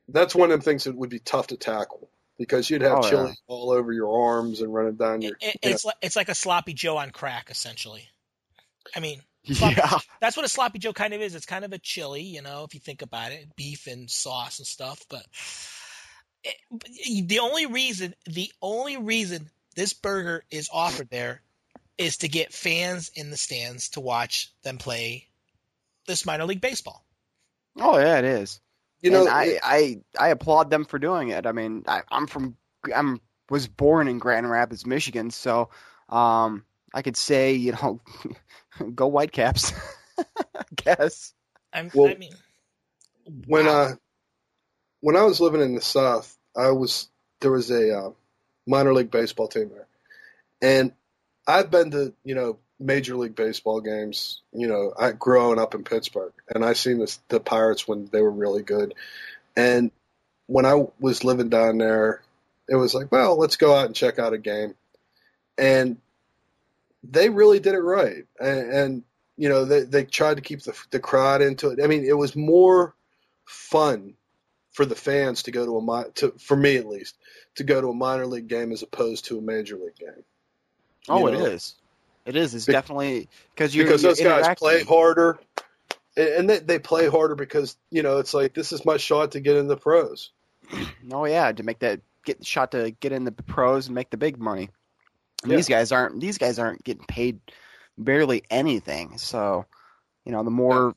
[0.08, 3.04] that's one of them things that would be tough to tackle because you'd have Oh,
[3.04, 3.10] yeah.
[3.10, 5.32] chili all over your arms and running down your.
[5.40, 5.74] it, you know.
[5.74, 8.08] it's like it's like a sloppy joe on crack essentially
[8.96, 9.20] i mean
[9.52, 11.34] Sloppy- Yeah, That's what a sloppy Joe kind of is.
[11.34, 14.58] It's kind of a chili, you know, if you think about it, beef and sauce
[14.58, 15.04] and stuff.
[15.10, 15.26] But
[16.42, 21.42] it, the only reason, the only reason this burger is offered there
[21.98, 25.26] is to get fans in the stands to watch them play
[26.06, 27.04] this minor league baseball.
[27.78, 28.60] oh yeah, it is.
[29.02, 31.44] you know, and I, it- I I applaud them for doing it.
[31.46, 32.56] I mean, I, I'm from
[32.94, 35.68] I'm was born in Grand Rapids, Michigan, so
[36.08, 38.00] um, I could say you know,
[38.94, 39.72] go Whitecaps.
[40.18, 41.34] I guess.
[41.72, 42.32] I'm, Well, I mean,
[43.46, 43.72] when wow.
[43.72, 43.94] uh
[45.00, 47.08] when I was living in the South, I was
[47.40, 48.10] there was a uh,
[48.66, 49.86] minor league baseball team there,
[50.62, 50.92] and
[51.46, 54.40] I've been to you know major league baseball games.
[54.52, 58.22] You know, I growing up in Pittsburgh, and I seen this, the Pirates when they
[58.22, 58.94] were really good,
[59.56, 59.90] and
[60.46, 62.22] when I was living down there,
[62.68, 64.74] it was like, well, let's go out and check out a game,
[65.58, 65.98] and
[67.10, 69.02] they really did it right, and, and
[69.36, 71.80] you know they they tried to keep the the crowd into it.
[71.82, 72.94] I mean, it was more
[73.44, 74.14] fun
[74.72, 77.16] for the fans to go to a to for me at least
[77.54, 80.24] to go to a minor league game as opposed to a major league game
[81.08, 81.44] Oh, You it know.
[81.46, 81.74] is.
[82.26, 82.54] It is.
[82.54, 85.38] It's Be- definitely because you because those guys play harder
[86.16, 89.32] and and they, they play harder because you know it's like this is my shot
[89.32, 90.30] to get in the pros
[91.12, 94.16] Oh yeah, to make that get shot to get in the pros and make the
[94.16, 94.70] big money.
[95.44, 95.56] Yeah.
[95.56, 96.20] These guys aren't.
[96.20, 97.40] These guys aren't getting paid
[97.98, 99.18] barely anything.
[99.18, 99.66] So,
[100.24, 100.94] you know, the more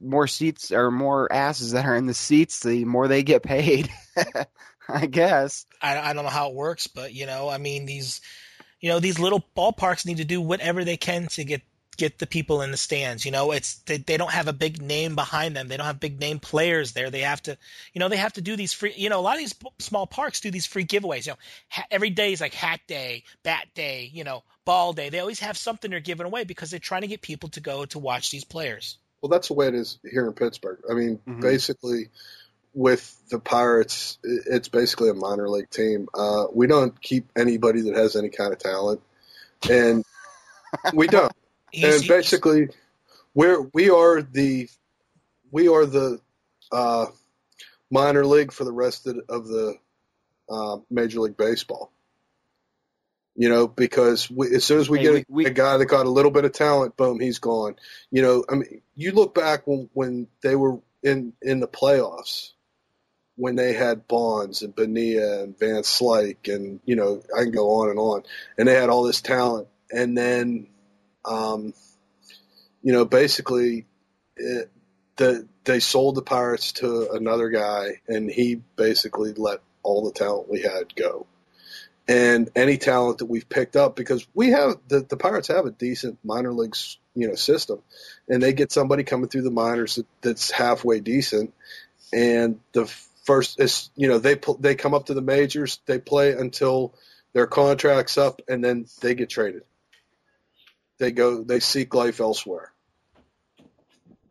[0.00, 3.90] more seats or more asses that are in the seats, the more they get paid.
[4.88, 5.66] I guess.
[5.80, 8.20] I, I don't know how it works, but you know, I mean, these,
[8.80, 11.62] you know, these little ballparks need to do whatever they can to get
[12.00, 13.24] get the people in the stands.
[13.26, 15.68] You know, it's they, they don't have a big name behind them.
[15.68, 17.10] They don't have big name players there.
[17.10, 17.58] They have to,
[17.92, 18.94] you know, they have to do these free.
[18.96, 21.26] You know, a lot of these small parks do these free giveaways.
[21.26, 25.10] You know, ha- every day is like hat day, bat day, you know, ball day.
[25.10, 27.84] They always have something they're giving away because they're trying to get people to go
[27.84, 28.96] to watch these players.
[29.20, 31.42] well that's the way it is here in pittsburgh i mean Mhm.
[31.42, 32.08] basically
[32.72, 37.94] with the pirates it's basically a minor league team uh, we don't keep anybody that
[37.94, 39.00] has any kind of talent
[39.68, 40.04] and
[40.94, 41.32] we don't
[41.72, 42.68] He's- and basically
[43.34, 44.68] we're we are the
[45.52, 46.20] we are the
[46.72, 47.06] uh,
[47.90, 49.74] minor league for the rest of, of the
[50.50, 51.92] uh, major league baseball.
[53.36, 55.86] You know because we, as soon as we Hey, get we- we- a guy that
[55.86, 57.76] got a little bit of talent boom he's gone.
[58.10, 62.50] You know i mean you look back when when they were in in the playoffs
[63.36, 67.76] when they had Bonds and Bonilla and Van Slyke and you know I can go
[67.82, 68.22] on and on.
[68.58, 69.68] And they had all this talent.
[69.92, 70.68] And then
[71.24, 71.74] um,
[72.82, 73.86] you know, basically,
[74.36, 74.70] it,
[75.16, 80.48] the they sold the Pirates to another guy, and he basically let all the talent
[80.48, 81.26] we had go.
[82.08, 85.70] And any talent that we've picked up, because we have the, the Pirates have a
[85.70, 87.82] decent minor leagues you know system,
[88.28, 91.52] and they get somebody coming through the minors that, that's halfway decent,
[92.12, 92.86] and the
[93.24, 96.94] first is you know they they come up to the majors, they play until
[97.32, 99.62] their contract's up, and then they get traded.
[101.00, 102.72] They go, they seek life elsewhere.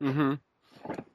[0.01, 0.35] Mm-hmm.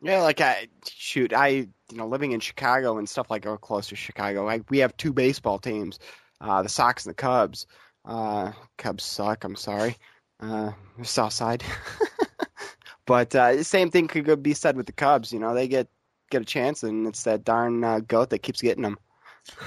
[0.03, 3.88] Yeah, like I shoot, I you know living in Chicago and stuff like oh close
[3.88, 6.01] to Chicago, I, we have two baseball teams,
[6.40, 7.67] uh, the Sox and the Cubs.
[8.05, 9.45] Uh, Cubs suck.
[9.45, 9.97] I'm sorry.
[10.40, 11.62] Uh, South Side.
[13.07, 15.33] but uh, the same thing could be said with the Cubs.
[15.33, 15.88] You know, they get
[16.31, 18.99] get a chance, and it's that darn uh, goat that keeps getting them.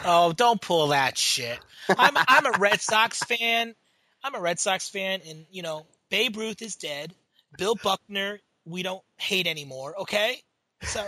[0.03, 1.57] Oh, don't pull that shit.
[1.89, 3.73] I'm I'm a Red Sox fan.
[4.23, 7.13] I'm a Red Sox fan, and you know Babe Ruth is dead.
[7.57, 10.01] Bill Buckner, we don't hate anymore.
[10.01, 10.37] Okay,
[10.83, 11.05] so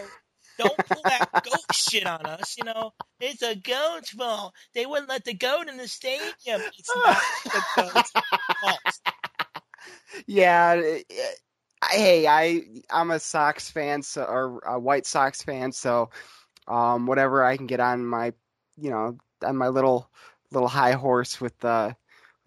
[0.58, 2.56] don't pull that goat shit on us.
[2.58, 4.54] You know, it's a goat's fault.
[4.74, 6.30] They wouldn't let the goat in the stadium.
[6.46, 8.12] It's not the goat's
[8.62, 8.80] fault.
[10.28, 10.82] Yeah,
[11.82, 16.10] I, hey, I I'm a Sox fan, so or a White Sox fan, so
[16.68, 18.34] um, whatever I can get on my,
[18.78, 20.10] you know, on my little
[20.52, 21.94] little high horse with uh,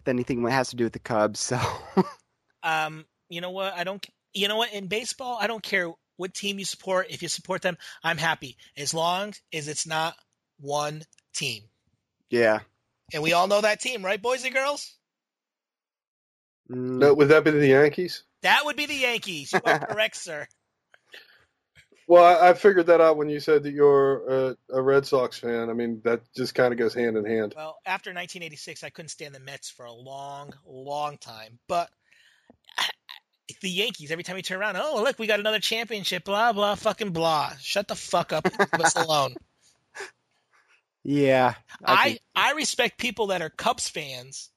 [0.03, 1.39] with anything that has to do with the Cubs.
[1.39, 1.59] So,
[2.63, 3.73] um, you know what?
[3.73, 4.05] I don't.
[4.33, 4.73] You know what?
[4.73, 7.07] In baseball, I don't care what team you support.
[7.09, 10.15] If you support them, I'm happy as long as it's not
[10.59, 11.63] one team.
[12.29, 12.59] Yeah.
[13.13, 14.95] And we all know that team, right, boys and girls?
[16.71, 16.99] Mm.
[16.99, 18.23] No, would that be the Yankees?
[18.41, 19.53] That would be the Yankees.
[19.53, 20.47] You are correct, sir.
[22.07, 25.39] Well, I, I, figured that out when you said that you're a, a Red Sox
[25.39, 25.69] fan.
[25.69, 27.53] I mean, that just kind of goes hand in hand.
[27.55, 31.59] Well, after 1986, I couldn't stand the Mets for a long, long time.
[31.67, 31.89] But
[33.61, 36.75] the Yankees, every time you turn around, oh, look, we got another championship, blah, blah,
[36.75, 37.53] fucking blah.
[37.59, 39.35] Shut the fuck up leave us alone.
[41.05, 41.55] Yeah.
[41.83, 44.49] I, I, I respect people that are Cubs fans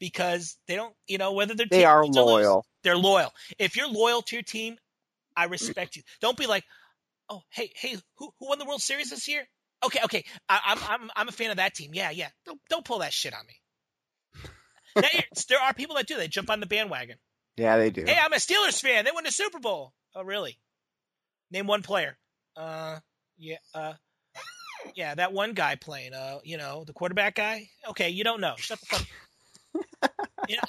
[0.00, 2.56] because they don't, you know, whether they're they are loyal.
[2.56, 3.32] Lose, they're loyal.
[3.58, 4.76] If you're loyal to your team,
[5.36, 6.02] I respect you.
[6.20, 6.64] Don't be like,
[7.28, 9.44] oh, hey, hey, who who won the World Series this year?
[9.84, 11.90] Okay, okay, I, am I'm, I'm I'm a fan of that team.
[11.92, 12.28] Yeah, yeah.
[12.46, 13.54] Don't don't pull that shit on me.
[15.48, 16.16] there are people that do.
[16.16, 17.16] They jump on the bandwagon.
[17.56, 18.04] Yeah, they do.
[18.04, 19.04] Hey, I'm a Steelers fan.
[19.04, 19.92] They won the Super Bowl.
[20.14, 20.58] Oh, really?
[21.50, 22.16] Name one player.
[22.56, 22.98] Uh,
[23.36, 23.94] yeah, uh,
[24.94, 26.14] yeah, that one guy playing.
[26.14, 27.68] Uh, you know, the quarterback guy.
[27.90, 28.54] Okay, you don't know.
[28.56, 29.06] Shut the fuck.
[30.48, 30.62] you know,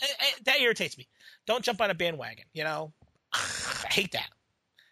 [0.46, 1.08] that irritates me.
[1.48, 2.46] Don't jump on a bandwagon.
[2.54, 2.94] You know,
[3.34, 3.40] I
[3.90, 4.30] hate that.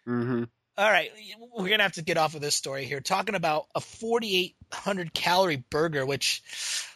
[0.08, 0.44] Mm-hmm.
[0.76, 1.12] All right,
[1.56, 3.00] we're gonna have to get off of this story here.
[3.00, 6.42] Talking about a 4,800 calorie burger, which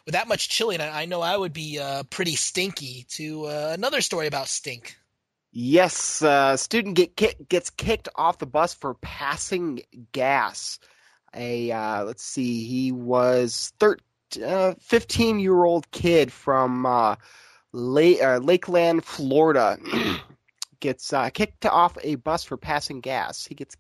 [0.05, 3.07] with that much chili it, I know I would be uh, pretty stinky.
[3.11, 4.97] To uh, another story about stink.
[5.53, 10.81] Yes, uh, student get kick, gets kicked off the bus for passing gas.
[11.35, 14.05] A uh, let's see, he was 13
[14.45, 17.17] uh, 15 year old kid from uh,
[17.73, 19.79] Lake, uh, Lakeland, Florida,
[20.81, 23.47] gets uh, kicked off a bus for passing gas.
[23.47, 23.77] He gets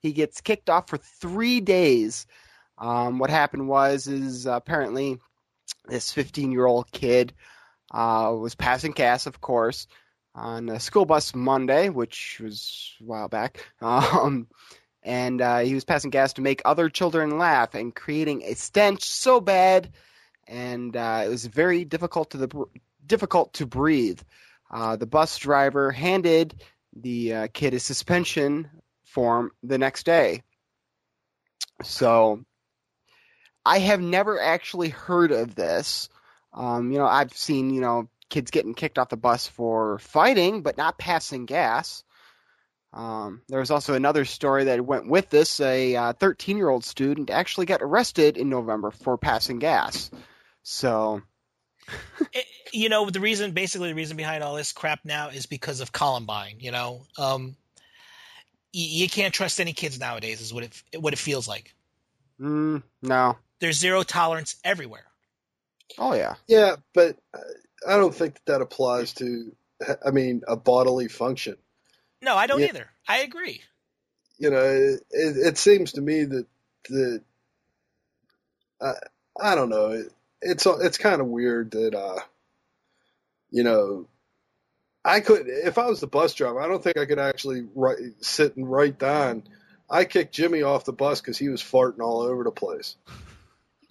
[0.00, 2.26] he gets kicked off for three days.
[2.78, 5.18] Um, what happened was is apparently
[5.86, 7.34] this 15 year old kid
[7.90, 9.86] uh, was passing gas, of course,
[10.34, 13.64] on a school bus Monday, which was a while back.
[13.80, 14.48] Um,
[15.02, 19.04] and uh, he was passing gas to make other children laugh and creating a stench
[19.04, 19.90] so bad,
[20.46, 22.64] and uh, it was very difficult to the
[23.06, 24.20] difficult to breathe.
[24.70, 26.62] Uh, the bus driver handed
[26.96, 28.68] the uh, kid a suspension
[29.04, 30.42] form the next day.
[31.82, 32.44] So
[33.64, 36.08] I have never actually heard of this.
[36.52, 40.62] Um, you know, I've seen you know kids getting kicked off the bus for fighting,
[40.62, 42.04] but not passing gas.
[42.92, 45.60] Um, there was also another story that went with this.
[45.60, 50.10] A 13 uh, year old student actually got arrested in November for passing gas.
[50.62, 51.22] So.
[52.32, 55.80] it, you know, the reason, basically, the reason behind all this crap now is because
[55.80, 56.56] of Columbine.
[56.58, 57.56] You know, um,
[58.72, 60.40] you, you can't trust any kids nowadays.
[60.40, 61.74] Is what it what it feels like.
[62.40, 63.36] Mm, no.
[63.60, 65.06] There's zero tolerance everywhere.
[65.98, 66.34] Oh yeah.
[66.46, 67.16] Yeah, but
[67.86, 69.54] I don't think that, that applies to.
[70.04, 71.56] I mean, a bodily function.
[72.22, 72.68] No, I don't yeah.
[72.68, 72.90] either.
[73.06, 73.60] I agree.
[74.38, 76.46] You know, it, it, seems to me that
[76.88, 77.22] that
[78.80, 78.92] I,
[79.40, 79.90] I don't know.
[79.90, 80.12] It,
[80.44, 82.20] it's it's kind of weird that uh,
[83.50, 84.08] you know,
[85.04, 87.98] I could if I was the bus driver, I don't think I could actually write,
[88.20, 89.44] sit and write down.
[89.88, 92.96] I kicked Jimmy off the bus because he was farting all over the place.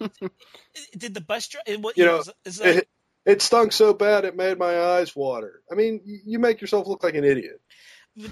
[0.96, 1.92] Did the bus driver?
[1.96, 2.88] You know, is like,
[3.24, 5.62] It stunk so bad it made my eyes water.
[5.70, 7.60] I mean, you make yourself look like an idiot.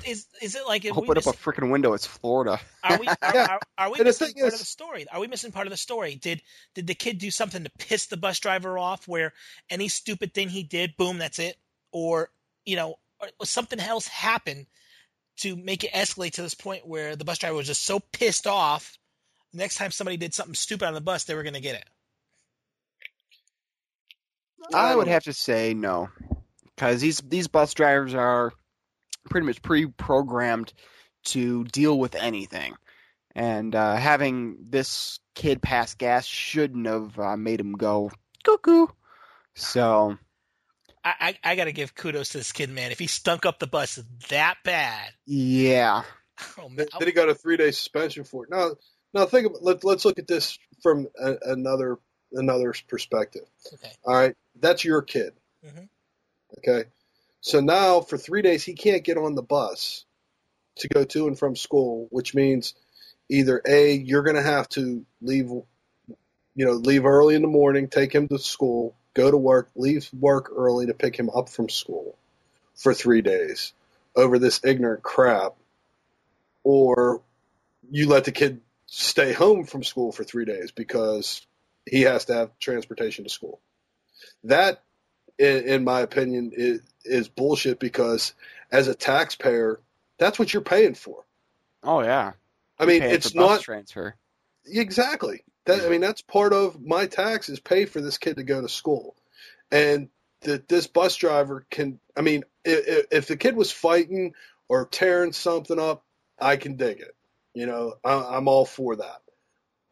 [0.06, 1.92] Is is it like if Open we up a freaking window.
[1.92, 2.60] It's Florida.
[2.84, 3.46] Are we are, Yeah.
[3.50, 5.06] are, are we And missing part is- of the story?
[5.10, 6.14] Are we missing part of the story?
[6.14, 6.40] Did
[6.74, 9.08] did the kid do something to piss the bus driver off?
[9.08, 9.32] Where
[9.68, 11.56] any stupid thing he did, boom, that's it,
[11.90, 12.30] or
[12.64, 14.66] you know, or, or something else happened
[15.38, 18.46] to make it escalate to this point where the bus driver was just so pissed
[18.46, 18.96] off.
[19.52, 21.84] Next time somebody did something stupid on the bus, they were going to get it.
[24.72, 26.08] I would um, have to say no,
[26.76, 28.52] because these these bus drivers are
[29.28, 30.72] pretty much pre-programmed
[31.24, 32.74] to deal with anything,
[33.34, 38.10] and uh, having this kid pass gas shouldn't have uh, made him go
[38.44, 38.86] cuckoo.
[39.54, 40.16] So
[41.04, 41.14] I
[41.44, 42.92] I, I got to give kudos to this kid, man.
[42.92, 44.00] If he stunk up the bus
[44.30, 46.02] that bad, yeah,
[46.58, 48.50] oh, man, Then he got a three day suspension for it.
[48.50, 48.72] Now,
[49.14, 51.98] now think about let, let's look at this from a, another
[52.32, 53.44] another perspective.
[53.74, 53.92] okay.
[54.04, 55.32] All right, that's your kid.
[55.64, 55.88] Mhm.
[56.58, 56.88] Okay,
[57.42, 60.04] so now for three days he can't get on the bus
[60.76, 62.74] to go to and from school, which means
[63.28, 65.66] either a you're going to have to leave, you
[66.64, 70.50] know, leave early in the morning, take him to school, go to work, leave work
[70.56, 72.16] early to pick him up from school
[72.76, 73.72] for three days
[74.14, 75.54] over this ignorant crap,
[76.62, 77.22] or
[77.90, 81.44] you let the kid stay home from school for three days because
[81.86, 83.60] he has to have transportation to school.
[84.44, 84.82] That,
[85.38, 88.34] in, in my opinion, is, is bullshit because
[88.70, 89.80] as a taxpayer,
[90.18, 91.24] that's what you're paying for.
[91.82, 92.32] oh yeah.
[92.78, 94.16] I mean, it's not transfer.
[94.66, 95.84] exactly that.
[95.84, 99.14] I mean, that's part of my taxes pay for this kid to go to school,
[99.70, 100.08] and
[100.40, 102.00] that this bus driver can.
[102.16, 104.34] I mean, if, if the kid was fighting
[104.68, 106.04] or tearing something up,
[106.40, 107.14] I can dig it.
[107.54, 109.22] You know, I, I'm all for that.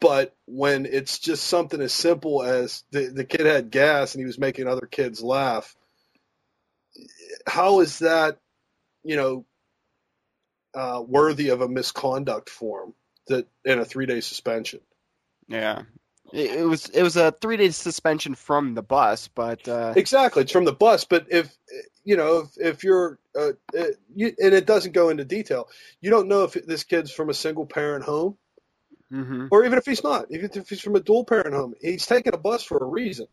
[0.00, 4.26] But when it's just something as simple as the, the kid had gas and he
[4.26, 5.76] was making other kids laugh,
[7.47, 8.38] how is that,
[9.03, 9.45] you know,
[10.74, 12.95] uh, worthy of a misconduct form
[13.28, 14.80] that in a three day suspension?
[15.49, 15.82] Yeah.
[16.32, 20.43] It, it was it was a three day suspension from the bus, but uh, Exactly,
[20.43, 21.05] it's from the bus.
[21.05, 21.57] But if
[22.05, 23.84] you know, if, if you're, uh, uh,
[24.14, 25.68] you, and it doesn't go into detail,
[26.01, 28.36] you don't know if this kid's from a single parent home,
[29.12, 29.49] mhm.
[29.51, 32.34] or even if he's not, even if he's from a dual parent home, he's taking
[32.34, 33.26] a bus for a reason.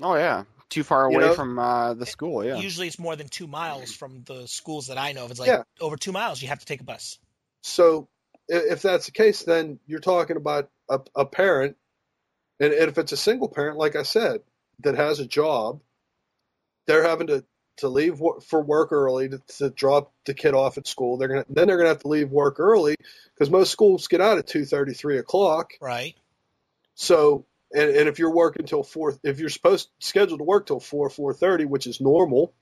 [0.00, 1.34] oh yeah, too far You away know?
[1.34, 2.44] from uh, the school.
[2.44, 2.56] Yeah.
[2.58, 5.30] Usually it's more than two miles from the schools that I know of.
[5.30, 5.62] It's like Yeah.
[5.80, 7.18] over two miles, you have to take a bus.
[7.62, 8.08] So
[8.48, 11.76] if that's the case, then you're talking about a, a parent,
[12.60, 14.40] and, and if it's a single parent, like I said,
[14.80, 15.80] that has a job,
[16.86, 17.44] they're having to
[17.78, 21.16] to leave for work early to, to drop the kid off at school.
[21.16, 22.96] They're gonna then they're gonna have to leave work early
[23.34, 25.72] because most schools get out at two thirty, three o'clock.
[25.80, 26.16] Right.
[26.94, 30.80] So and, and if you're working till four, if you're supposed scheduled to work till
[30.80, 32.54] four four thirty, which is normal,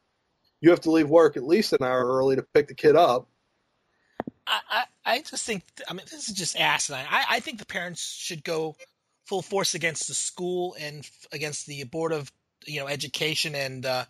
[0.60, 3.28] you have to leave work at least an hour early to pick the kid up.
[4.46, 7.06] I, I, I just think, I mean, this is just asinine.
[7.08, 8.76] I, I think the parents should go
[9.24, 12.30] full force against the school and against the board of,
[12.64, 14.04] you know, education and uh,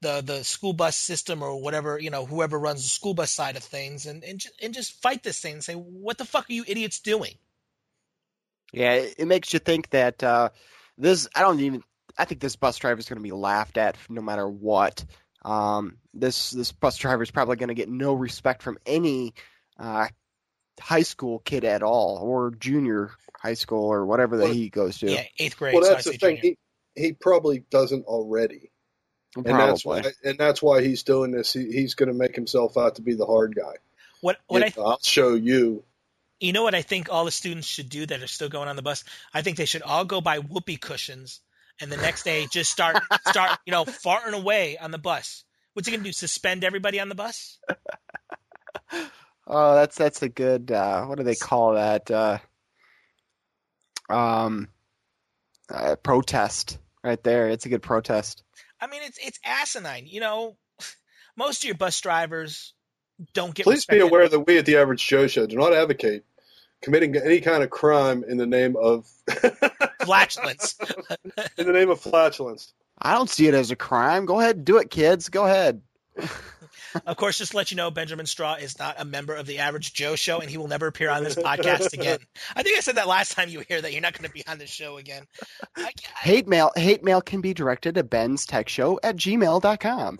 [0.00, 3.56] the the school bus system or whatever, you know, whoever runs the school bus side
[3.56, 6.48] of things, and and, ju- and just fight this thing and say, what the fuck
[6.48, 7.34] are you idiots doing?
[8.74, 10.50] Yeah, it, it makes you think that uh,
[10.98, 11.28] this.
[11.34, 11.82] I don't even.
[12.16, 15.04] I think this bus driver is going to be laughed at no matter what.
[15.42, 19.34] Um, this this bus driver is probably going to get no respect from any
[19.78, 20.06] uh,
[20.80, 24.98] high school kid at all, or junior high school, or whatever that Well, he goes
[24.98, 25.10] to.
[25.10, 25.74] Yeah, eighth grade.
[25.74, 26.36] well, so I that's the thing.
[26.36, 26.56] junior.
[26.94, 28.70] He he probably doesn't already.
[29.36, 30.02] and that's Probably.
[30.02, 31.52] why and that's why he's doing this.
[31.52, 33.74] He, he's going to make himself out to be the hard guy.
[34.20, 35.84] What what I will show you.
[36.44, 38.76] You know what I think all the students should do that are still going on
[38.76, 39.02] the bus?
[39.32, 41.40] I think they should all go buy whoopee cushions
[41.80, 45.44] and the next day just start start, you know, farting away on the bus.
[45.72, 46.12] What's he gonna do?
[46.12, 47.58] Suspend everybody on the bus?
[49.46, 50.70] Oh, that's that's a good.
[50.72, 52.10] Uh, what do they call that?
[52.10, 52.38] Uh,
[54.08, 54.68] um,
[55.68, 57.50] uh, protest right there.
[57.50, 58.42] It's a good protest.
[58.80, 60.06] I mean it's it's asinine.
[60.06, 60.56] You know,
[61.36, 62.72] most of your bus drivers
[63.34, 66.24] don't get Please be aware that we at the Average Joe Show do not advocate
[66.84, 69.10] committing any kind of crime in the name of
[70.04, 70.76] flatulence.
[71.56, 72.74] in the name of flatulence.
[73.00, 74.26] I don't see it as a crime.
[74.26, 75.30] Go ahead, and do it, kids.
[75.30, 75.80] Go ahead.
[77.06, 79.60] of course, just to let you know, Benjamin Straw is not a member of the
[79.60, 82.18] Average Joe Show, and he will never appear on this podcast again.
[82.54, 84.32] I think I said that last time you were here that you're not going to
[84.32, 85.24] be on the show again.
[85.74, 86.70] I, I, Hate mail.
[86.76, 90.18] Hate mail can be directed to Ben's Tech Show at gmail.com.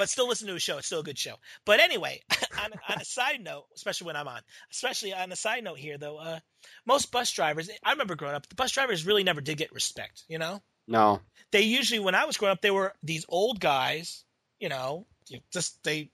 [0.00, 0.78] but still listen to his show.
[0.78, 1.34] It's still a good show.
[1.66, 2.22] But anyway,
[2.58, 4.40] on, on a side note, especially when I'm on,
[4.70, 6.40] especially on a side note here, though, uh,
[6.86, 10.24] most bus drivers, I remember growing up, the bus drivers really never did get respect,
[10.26, 10.62] you know?
[10.88, 11.20] No.
[11.52, 14.24] They usually, when I was growing up, they were these old guys.
[14.58, 15.06] You know,
[15.52, 16.10] just they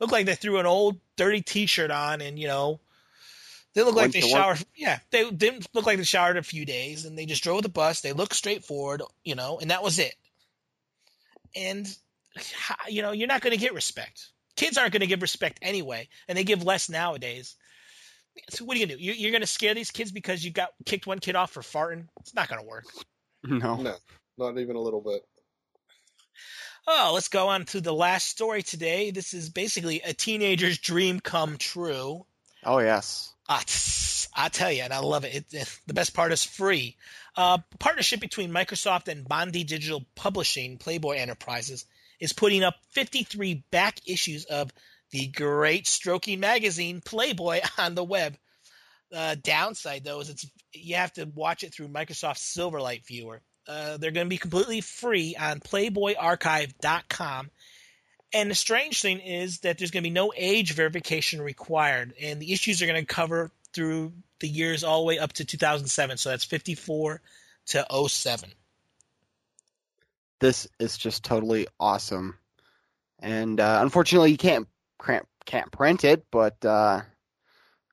[0.00, 2.80] look like they threw an old dirty T-shirt on, and you know,
[3.74, 4.32] they look like they to work.
[4.32, 4.64] showered.
[4.74, 7.68] Yeah, they didn't look like they showered a few days, and they just drove the
[7.68, 8.00] bus.
[8.00, 10.14] They looked straightforward, you know, and that was it.
[11.54, 11.86] And
[12.88, 14.28] you know, you're not going to get respect.
[14.56, 17.56] Kids aren't going to give respect anyway, and they give less nowadays.
[18.50, 19.04] So what are you gonna do?
[19.04, 21.62] You- You're going to scare these kids because you got kicked one kid off for
[21.62, 22.06] farting?
[22.20, 22.84] It's not going to work.
[23.42, 23.76] No.
[23.76, 23.94] No,
[24.36, 25.22] not even a little bit.
[26.86, 29.10] Oh, let's go on to the last story today.
[29.12, 32.26] This is basically a teenager's dream come true.
[32.64, 33.32] Oh yes.
[33.48, 33.64] Ah,
[34.36, 35.34] I tell you, and I love it.
[35.34, 36.96] it, it- the best part is free.
[37.36, 41.86] Uh, partnership between Microsoft and Bondi Digital Publishing, Playboy Enterprises,
[42.20, 44.70] is putting up 53 back issues of
[45.10, 48.36] the great stroking magazine Playboy on the web.
[49.12, 53.42] Uh, downside though is it's you have to watch it through Microsoft's Silverlight viewer.
[53.66, 57.50] Uh, they're going to be completely free on PlayboyArchive.com.
[58.32, 62.40] And the strange thing is that there's going to be no age verification required, and
[62.40, 66.16] the issues are going to cover through the years all the way up to 2007.
[66.16, 67.20] So that's 54
[67.66, 68.50] to 07.
[70.40, 72.38] This is just totally awesome.
[73.18, 74.66] And uh, unfortunately, you can't
[75.04, 77.02] can't can't print it, but uh,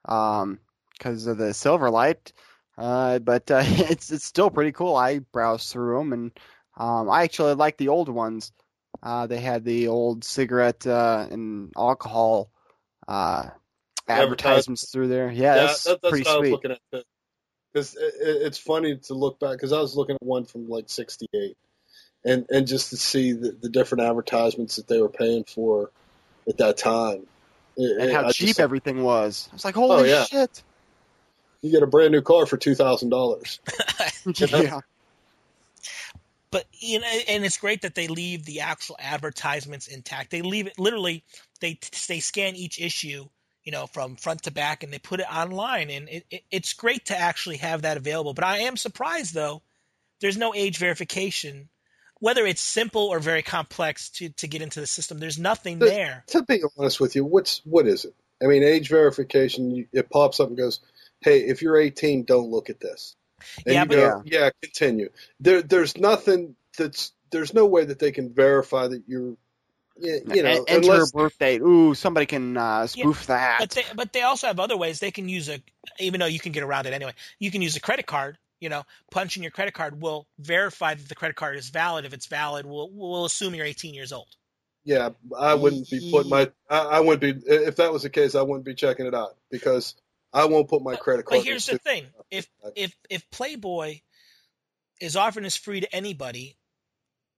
[0.06, 0.60] um,
[0.98, 2.32] because of the Silverlight.
[2.78, 4.96] Uh, but uh, it's it's still pretty cool.
[4.96, 6.32] I browsed through them, and
[6.78, 8.52] um, I actually like the old ones.
[9.04, 12.50] Uh, they had the old cigarette uh, and alcohol
[13.08, 13.50] uh,
[14.08, 15.32] advertisements through there.
[15.32, 16.52] Yeah, that's, that, that's pretty what I was sweet.
[16.52, 17.04] looking at.
[17.74, 20.70] Because it, it, it's funny to look back because I was looking at one from
[20.70, 21.58] like '68,
[22.26, 25.92] and and just to see the, the different advertisements that they were paying for
[26.48, 27.26] at that time,
[27.76, 29.48] It- and how I cheap just- everything was.
[29.52, 30.26] I was like, oh, holy yeah.
[30.26, 30.64] shit!
[31.62, 33.60] You get a brand new car for two thousand dollars.
[34.36, 34.82] yeah,
[36.52, 40.32] but you know, and it's great that they leave the actual advertisements intact.
[40.32, 41.24] They leave it literally.
[41.60, 43.28] They they scan each issue,
[43.64, 45.90] you know, from front to back, and they put it online.
[45.90, 48.34] And it, it, it's great to actually have that available.
[48.34, 49.62] But I am surprised though,
[50.22, 51.68] there's no age verification,
[52.20, 55.20] whether it's simple or very complex to to get into the system.
[55.20, 56.24] There's nothing The- there.
[56.28, 58.14] To be honest with you, what's what is it?
[58.42, 59.88] I mean, age verification.
[59.92, 60.80] It pops up and goes,
[61.22, 63.16] "Hey, if you're 18, don't look at this."
[63.66, 65.10] And Yeah, you but- go, yeah, continue.
[65.40, 69.36] There, there's nothing that's there's no way that they can verify that you're,
[70.00, 71.62] you you know, En- enter unless a birth date.
[71.62, 73.60] Ooh, somebody can uh, spoof that.
[73.60, 75.62] But they, but they also have other ways they can use a,
[76.00, 77.14] even though you can get around it anyway.
[77.40, 78.38] You can use a credit card.
[78.60, 82.06] You know, punching your credit card will verify that the credit card is valid.
[82.06, 84.28] If it's valid, we'll we'll assume you're 18 years old.
[84.84, 86.50] Yeah, I wouldn't be putting my.
[86.70, 88.36] I, I wouldn't be if that was the case.
[88.36, 89.96] I wouldn't be checking it out because
[90.34, 91.40] I won't put my credit card.
[91.40, 94.00] But here's the into- thing: if if if Playboy
[95.00, 96.58] is offering this free to anybody,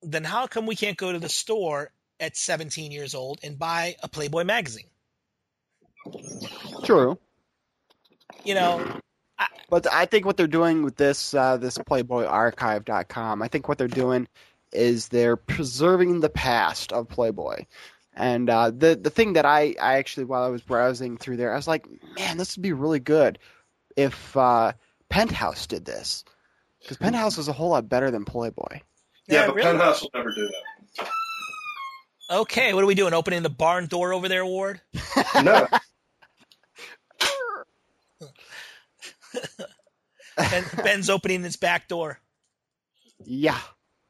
[0.01, 3.95] then how come we can't go to the store at 17 years old and buy
[4.03, 4.87] a Playboy magazine?
[6.83, 7.17] True.
[8.43, 8.99] You know,
[9.69, 13.87] But I think what they're doing with this uh, this PlayboyArchive.com, I think what they're
[13.87, 14.27] doing
[14.71, 17.65] is they're preserving the past of Playboy.
[18.15, 21.53] And uh, the the thing that I, I actually while I was browsing through there,
[21.53, 21.87] I was like,
[22.17, 23.39] man, this would be really good
[23.95, 24.73] if uh,
[25.09, 26.25] Penthouse did this,
[26.81, 28.81] because Penthouse is a whole lot better than Playboy.
[29.27, 29.61] yeah, really?
[29.61, 31.09] Penthouse will never do that.
[32.31, 33.13] Okay, what are we doing?
[33.13, 34.81] Opening the barn door over there, Ward?
[35.41, 35.67] No,
[40.37, 42.19] Ben, Ben's opening his back door.
[43.25, 43.59] Yeah,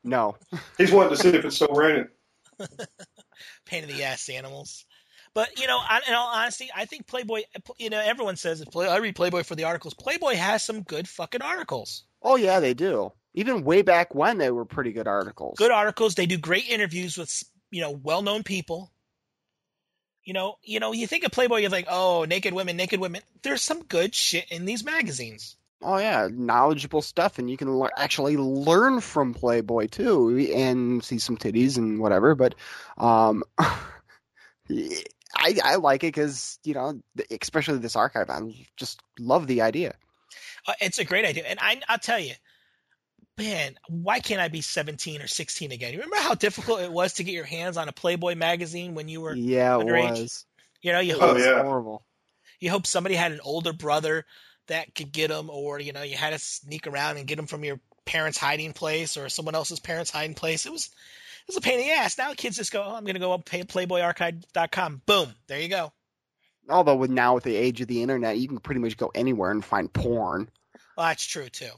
[0.03, 0.37] no,
[0.77, 2.07] he's wanting to see if it's still raining.
[3.65, 4.85] pain in the ass animals.
[5.33, 7.41] But you know, in all honesty, I think Playboy.
[7.77, 8.71] You know, everyone says it.
[8.71, 9.93] Play, I read Playboy for the articles.
[9.93, 12.03] Playboy has some good fucking articles.
[12.21, 13.11] oh yeah, they do.
[13.35, 15.55] Even way back when, they were pretty good articles.
[15.57, 16.15] Good articles.
[16.15, 18.91] They do great interviews with you know well-known people.
[20.29, 23.23] You know, you know, you think of Playboy, you're like, oh, naked women, naked women.
[23.41, 25.55] There's some good shit in these magazines.
[25.81, 31.17] Oh yeah, knowledgeable stuff, and you can lear- actually learn from Playboy too, and see
[31.17, 32.35] some titties and whatever.
[32.35, 32.53] But
[32.99, 33.79] um, I
[35.63, 37.01] I like it because you know,
[37.41, 38.41] especially this archive, I
[38.77, 39.95] just love the idea.
[40.67, 42.33] Uh, it's a great idea, and I, I'll tell you,
[43.39, 45.93] man, why can't I be 17 or 16 again?
[45.93, 49.07] You remember how difficult it was to get your hands on a Playboy magazine when
[49.07, 50.11] you were, Yeah, it underage?
[50.11, 50.45] was.
[50.81, 51.63] you know, you Oh, hope yeah.
[51.63, 52.05] horrible.
[52.59, 54.25] you hope somebody had an older brother
[54.67, 57.47] that could get them, or you know, you had to sneak around and get them
[57.47, 60.65] from your parents' hiding place or someone else's parents' hiding place.
[60.65, 62.17] It was it was a pain in the ass.
[62.17, 65.01] Now kids just go, oh, I'm going to go up pay PlayboyArchive.com.
[65.05, 65.91] Boom, there you go.
[66.69, 69.49] Although with now with the age of the internet, you can pretty much go anywhere
[69.49, 70.49] and find porn.
[70.95, 71.71] Well, that's true too.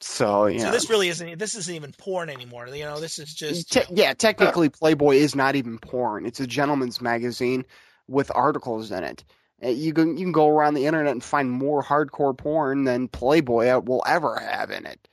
[0.00, 1.38] So yeah, So this really isn't.
[1.38, 2.68] This isn't even porn anymore.
[2.68, 3.72] You know, this is just.
[3.72, 6.24] Te- yeah, technically, Playboy is not even porn.
[6.24, 7.64] It's a gentleman's magazine
[8.06, 9.24] with articles in it.
[9.62, 13.08] Uh, You can you can go around the internet and find more hardcore porn than
[13.08, 15.08] Playboy will ever have in it.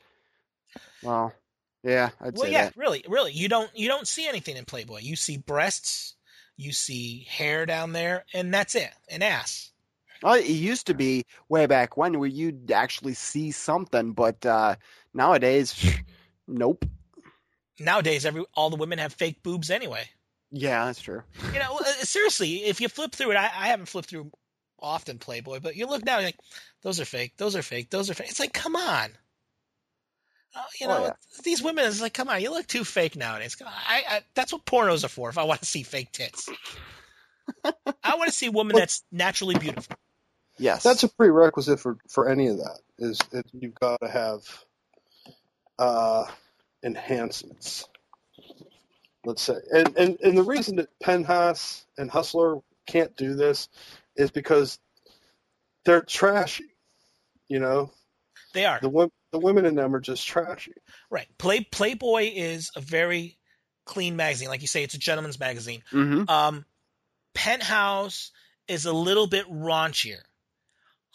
[1.01, 1.33] Well,
[1.83, 2.77] yeah, I'd well, yeah, that.
[2.77, 3.31] really, really.
[3.31, 4.99] You don't you don't see anything in Playboy.
[5.01, 6.15] You see breasts,
[6.57, 9.71] you see hair down there, and that's it, an ass.
[10.25, 14.75] Well, it used to be way back when where you'd actually see something, but uh,
[15.13, 15.99] nowadays,
[16.47, 16.83] nope.
[17.79, 20.09] Nowadays, every all the women have fake boobs anyway.
[20.49, 21.21] Yeah, that's true.
[21.53, 24.31] You know, uh, seriously, if you flip through it, I, I haven't flipped through
[24.79, 26.39] often Playboy, but you look now, you're like,
[26.81, 28.29] those are fake, those are fake, those are fake.
[28.29, 29.11] It's like, come on.
[30.55, 31.13] Uh, you Oh, know, yeah.
[31.43, 33.55] these women is like, come on, you look too fake nowadays.
[33.63, 35.29] I, I, that's what pornos are for.
[35.29, 36.49] If I want to see fake tits,
[38.03, 39.95] I want to see a woman that's naturally beautiful.
[40.57, 42.79] Yes, That's a prerequisite for for any of that.
[42.97, 44.41] Is that you've got to have
[45.77, 46.25] uh,
[46.83, 47.87] enhancements.
[49.25, 53.67] Let's say, and, and and the reason that Penthouse and Hustler can't do this
[54.15, 54.79] is because
[55.83, 56.65] they're trashy.
[57.47, 57.91] You know,
[58.53, 60.73] They are the wo- the women in them are just trashy.
[61.09, 61.27] right.
[61.37, 63.37] Play Playboy is a very
[63.85, 65.83] clean magazine, like you say, it's a gentleman's magazine.
[65.89, 66.65] hmm Um,
[67.33, 68.31] Penthouse
[68.67, 70.21] is a little bit raunchier.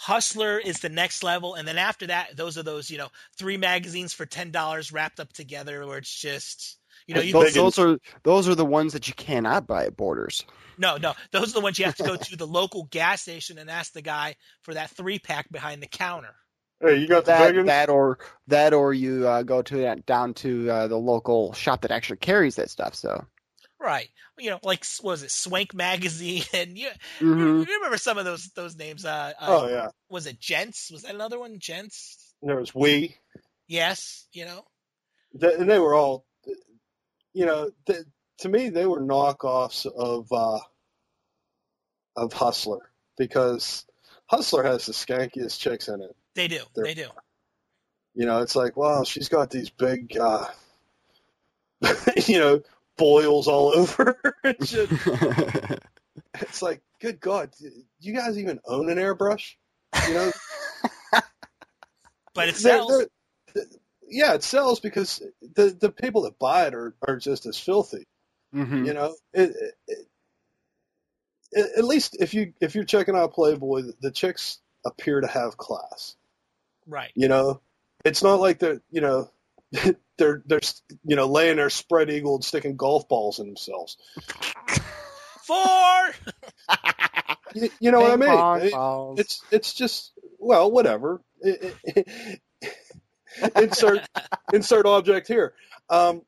[0.00, 3.58] Hustler is the next level, and then after that, those are those you know three
[3.58, 7.78] magazines for ten dollars wrapped up together, where it's just you know you those, those
[7.78, 10.46] are those are the ones that you cannot buy at Borders.
[10.78, 13.58] no no those are the ones you have to go to the local gas station
[13.58, 16.34] and ask the guy for that three pack behind the counter.
[16.80, 20.06] Hey, you got the That big that or that or you uh, go to that
[20.06, 22.94] down to uh, the local shop that actually carries that stuff.
[22.94, 23.26] So
[23.80, 27.66] Right, you know, like was it Swank magazine, and you, Mhm.
[27.66, 29.04] you remember some of those those names?
[29.06, 30.90] Uh, uh, Oh yeah, was it Gents?
[30.90, 31.58] Was that another one?
[31.58, 32.34] Gents?
[32.42, 33.16] there was we,
[33.68, 34.64] Yes, you know.
[35.40, 36.26] Th- and they were all,
[37.32, 38.04] you know, th-
[38.38, 40.58] to me they were knockoffs of uh,
[42.16, 43.86] of Hustler because
[44.26, 46.14] Hustler has the skankiest chicks in it.
[46.34, 46.60] They do.
[46.74, 47.08] They're- They do.
[48.14, 50.46] You know, it's like, wow, she's got these big, uh,
[52.26, 52.62] you know,
[53.00, 54.58] boils all over her.
[56.40, 57.68] It's like, good God, do
[58.00, 59.54] you guys even own an airbrush?
[60.06, 60.30] You know,
[62.34, 63.06] But it They're- sells.
[63.54, 63.64] they're-
[64.12, 65.22] yeah, it sells because
[65.54, 68.06] the the people that buy it are, are just as filthy.
[68.54, 68.84] Mhm.
[68.86, 69.50] You know, it,
[69.86, 70.06] it,
[71.52, 75.56] it, at least if you if you're checking out Playboy, the chicks appear to have
[75.56, 76.16] class.
[76.86, 77.12] Right.
[77.14, 77.60] You know,
[78.04, 79.30] it's not like they're you know
[80.20, 80.60] they're they're
[81.04, 83.96] you know laying there spread eagle and sticking golf balls in themselves.
[85.46, 86.10] Four.
[87.54, 88.28] You, you know what I mean?
[88.30, 89.18] pong It- balls.
[89.18, 91.20] it's it's just well, whatever.
[91.40, 92.40] It- it-
[93.56, 94.02] insert
[94.52, 95.54] insert object here,
[95.88, 96.22] um,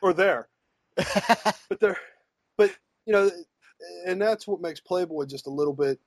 [0.00, 0.48] or there.
[0.96, 1.98] But they're,
[2.56, 2.70] but
[3.04, 3.30] you know,
[4.06, 6.00] and that's what makes Playboy just a little bit,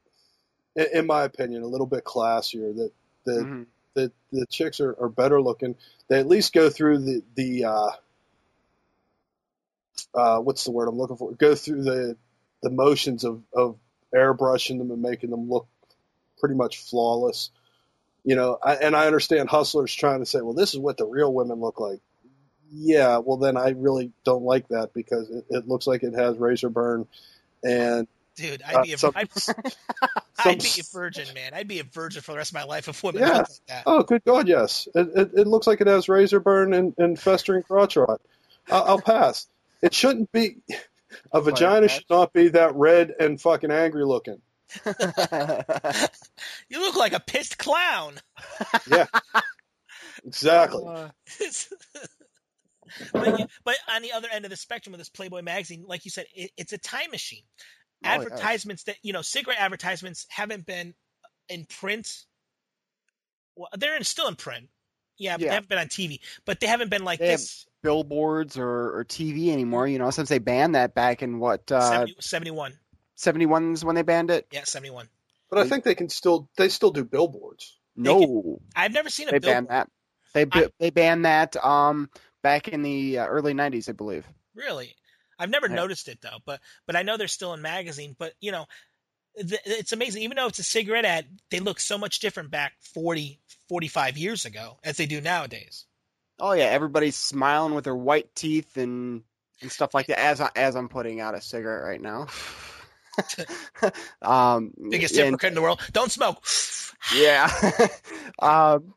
[0.75, 2.75] in in my opinion, a little bit classier.
[2.75, 2.91] That
[3.25, 3.65] the Mhm.
[3.93, 5.75] The the chicks are, are better looking.
[6.07, 7.91] They at least go through the the uh,
[10.13, 11.31] uh, what's the word I'm looking for?
[11.33, 12.17] Go through the
[12.61, 13.77] the motions of of
[14.13, 15.67] airbrushing them and making them look
[16.39, 17.49] pretty much flawless.
[18.23, 21.05] You know, I, and I understand hustlers trying to say, well, this is what the
[21.05, 22.01] real women look like.
[22.71, 26.37] Yeah, well, then I really don't like that because it, it looks like it has
[26.37, 27.07] razor burn
[27.63, 29.55] and Dude, I'd uh, be a, some- I'd, some
[30.39, 31.53] I'd be a s- virgin, man.
[31.53, 33.37] I'd be a virgin for the rest of my life if women Yeah.
[33.39, 33.83] like that.
[33.85, 34.87] Oh, good God, yes.
[34.95, 38.21] It, it, it looks like it has razor burn and, and festering crotch rot.
[38.71, 39.47] I'll, I'll pass.
[39.81, 40.57] It shouldn't be.
[41.33, 44.41] A vagina should not be that red and fucking angry looking.
[46.69, 48.15] You look like a pissed clown.
[48.89, 49.07] Yeah.
[50.23, 50.83] Exactly.
[50.85, 51.09] Uh,
[53.13, 56.05] but, you- but on the other end of the spectrum of this Playboy magazine, like
[56.05, 57.41] you said, it, it's a time machine.
[58.03, 58.15] Oh, yeah.
[58.15, 60.93] advertisements that you know, cigarette advertisements haven't been
[61.49, 62.07] in print.
[63.55, 64.69] Well, they're in, still in print.
[65.17, 65.47] Yeah, but Yeah.
[65.49, 66.19] they haven't been on TV.
[66.45, 67.65] But they haven't been like They have- this.
[67.83, 69.87] billboards or, or TV anymore.
[69.87, 72.79] You know, since they banned that back in what uh, 70, 71.
[73.17, 74.47] 71's when they banned it.
[74.51, 75.07] Yeah, 71.
[75.49, 77.77] But I think they can still they still do billboards.
[77.95, 79.67] No, I've never seen a they billboard.
[79.67, 79.89] banned that.
[80.33, 82.09] They I- they banned that um
[82.41, 84.25] back in the uh, early 90s, I believe.
[84.55, 84.95] Really,
[85.41, 85.75] I've never Yeah.
[85.75, 86.39] noticed it though.
[86.45, 88.15] But but I know they're still in magazine.
[88.17, 88.65] But you know,
[89.37, 90.23] th- it's amazing.
[90.23, 93.39] Even though it's a cigarette ad, they look so much different back 40,
[93.69, 95.85] 45 years ago as they do nowadays.
[96.39, 99.23] Oh yeah, everybody's smiling with their white teeth and
[99.61, 100.19] and stuff like that.
[100.19, 102.27] As I, as I'm putting out a cigarette right now.
[104.21, 105.81] um, Biggest hypocrite in the world.
[105.91, 106.43] Don't smoke.
[107.15, 107.49] Yeah.
[108.39, 108.93] um,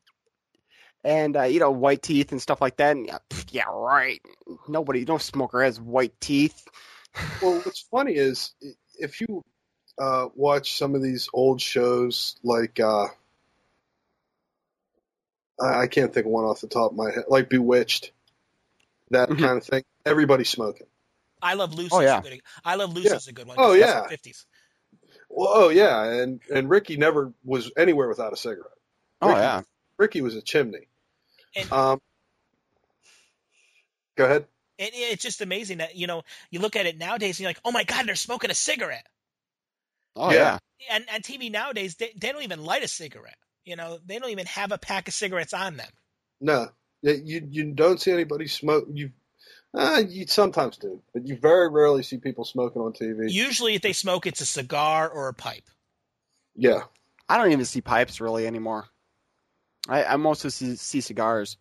[1.04, 2.96] and uh, you know white teeth and stuff like that.
[2.96, 4.20] And, yeah, pff, yeah, right.
[4.68, 6.66] Nobody, no smoker has white teeth.
[7.40, 8.54] Well, what's funny is
[8.98, 9.42] if you
[10.00, 13.06] uh, watch some of these old shows, like uh,
[15.60, 18.10] I I can't think of one off the top of my head, like Bewitched,
[19.10, 19.38] that Mhm.
[19.40, 19.84] kind of thing.
[20.04, 20.86] Everybody's smoking.
[21.40, 22.20] I love Lucy's Oh, yeah.
[22.20, 22.40] good.
[22.64, 23.56] I love Lucy's a good one.
[23.60, 24.08] Oh, yeah.
[24.08, 24.46] Fifties.
[25.28, 28.70] Well, oh yeah, and and Ricky never was anywhere without a cigarette.
[29.20, 29.62] Oh yeah,
[29.98, 30.86] Ricky was a chimney.
[31.56, 32.00] And- Um,
[34.16, 34.46] go ahead.
[34.78, 37.60] And it's just amazing that you know you look at it nowadays and you're like,
[37.64, 39.06] oh my god, they're smoking a cigarette.
[40.16, 40.58] oh Yeah.
[40.80, 40.96] yeah.
[40.96, 43.36] And and TV nowadays they, they don't even light a cigarette.
[43.64, 45.88] You know, they don't even have a pack of cigarettes on them.
[46.40, 46.68] No,
[47.02, 48.86] you you don't see anybody smoke.
[48.92, 49.12] You,
[49.72, 53.30] uh, you sometimes do, but you very rarely see people smoking on TV.
[53.30, 55.64] Usually, if they smoke, it's a cigar or a pipe.
[56.56, 56.82] yeah,
[57.28, 58.86] I don't even see pipes really anymore.
[59.88, 61.56] I, I mostly see, see cigars.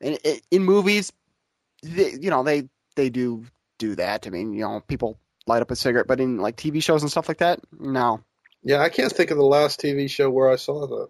[0.00, 1.12] In, in, in movies,
[1.82, 3.44] they, you know, they they do
[3.78, 4.26] do that.
[4.26, 7.10] I mean, you know, people light up a cigarette, but in like TV shows and
[7.10, 8.20] stuff like that, no.
[8.62, 8.80] yeah.
[8.80, 11.08] I can't think of the last TV show where I saw that.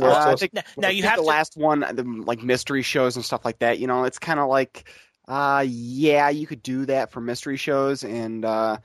[0.00, 1.28] Uh, I I think- Now, now I you have the to.
[1.28, 3.78] last one, the like mystery shows and stuff like that.
[3.78, 4.88] You know, it's kind of like,
[5.28, 8.78] uh, yeah, you could do that for mystery shows, and uh,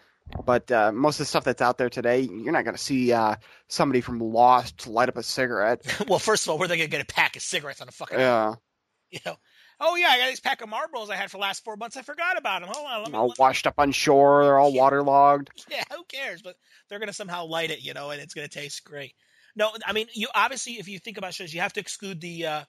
[0.45, 3.35] but uh, most of the stuff that's out there today, you're not gonna see uh
[3.67, 5.81] somebody from Lost light up a cigarette.
[6.07, 7.91] well, first of all, where are they gonna get a pack of cigarettes on a
[7.91, 8.19] fucking?
[8.19, 8.55] Yeah,
[9.11, 9.35] You know.
[9.79, 11.97] Oh yeah, I got this pack of Marlboros I had for the last four months.
[11.97, 12.69] I forgot about them.
[12.73, 13.17] Hold on, let me.
[13.17, 14.81] all let me- washed up on shore, they're all Yeah.
[14.81, 15.49] waterlogged.
[15.69, 16.41] yeah, who cares?
[16.41, 16.55] But
[16.89, 19.13] they're gonna somehow light it, you know, and it's gonna taste great.
[19.57, 22.45] No, I mean, you obviously, if you think about shows, you have to exclude the
[22.45, 22.63] uh,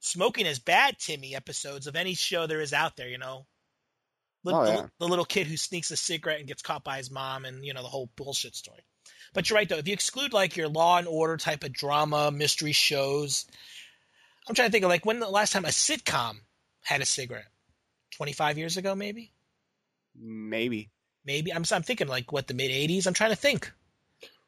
[0.00, 3.08] smoking is bad Timmy episodes of any show there is out there.
[3.08, 3.46] You know,
[4.44, 7.10] Lit- Oh, the, the little kid who sneaks a cigarette and gets caught by his
[7.10, 8.80] mom, and you know the whole bullshit story.
[9.34, 9.78] But you're right though.
[9.78, 13.46] If you exclude like your Law and Order type of drama, mystery shows,
[14.48, 16.36] I'm trying to think of like when the last time a sitcom
[16.82, 17.46] had a cigarette.
[18.10, 19.32] Twenty five years ago, maybe.
[20.14, 20.90] Maybe.
[21.24, 23.06] Maybe I'm I'm thinking like what the mid '80s.
[23.06, 23.72] I'm trying to think.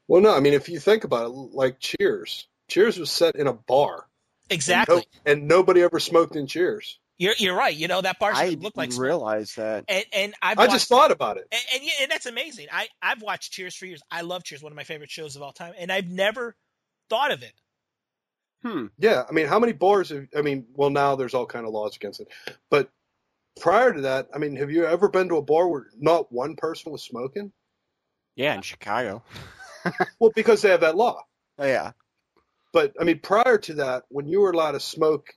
[0.06, 2.46] Well, no, I mean if you think about it, like Cheers.
[2.68, 4.06] Cheers was set in a bar.
[4.50, 4.96] Exactly.
[4.96, 6.98] And, no- and nobody ever smoked in Cheers.
[7.18, 7.74] You're you're right.
[7.74, 9.84] You know that bar I should look like didn't realize that.
[9.88, 11.46] and and I've I watched, just thought about it.
[11.52, 12.66] and, and, yeah, and that's amazing.
[12.72, 14.02] I I've watched Cheers for years.
[14.10, 16.56] I love Cheers, one of my favorite shows of all time, and I've never
[17.08, 17.52] thought of it.
[18.62, 18.86] Hmm.
[18.98, 20.08] Yeah, I mean, how many bars?
[20.08, 22.28] Have, I mean, well, now there's all kind of laws against it,
[22.70, 22.90] but
[23.60, 26.56] prior to that, I mean, have you ever been to a bar where not one
[26.56, 27.52] person was smoking?
[28.36, 29.22] Yeah, in Chicago.
[30.18, 31.20] Well, because they have that law.
[31.58, 31.92] Oh, yeah.
[32.72, 35.34] But I mean, prior to that, when you were allowed to smoke,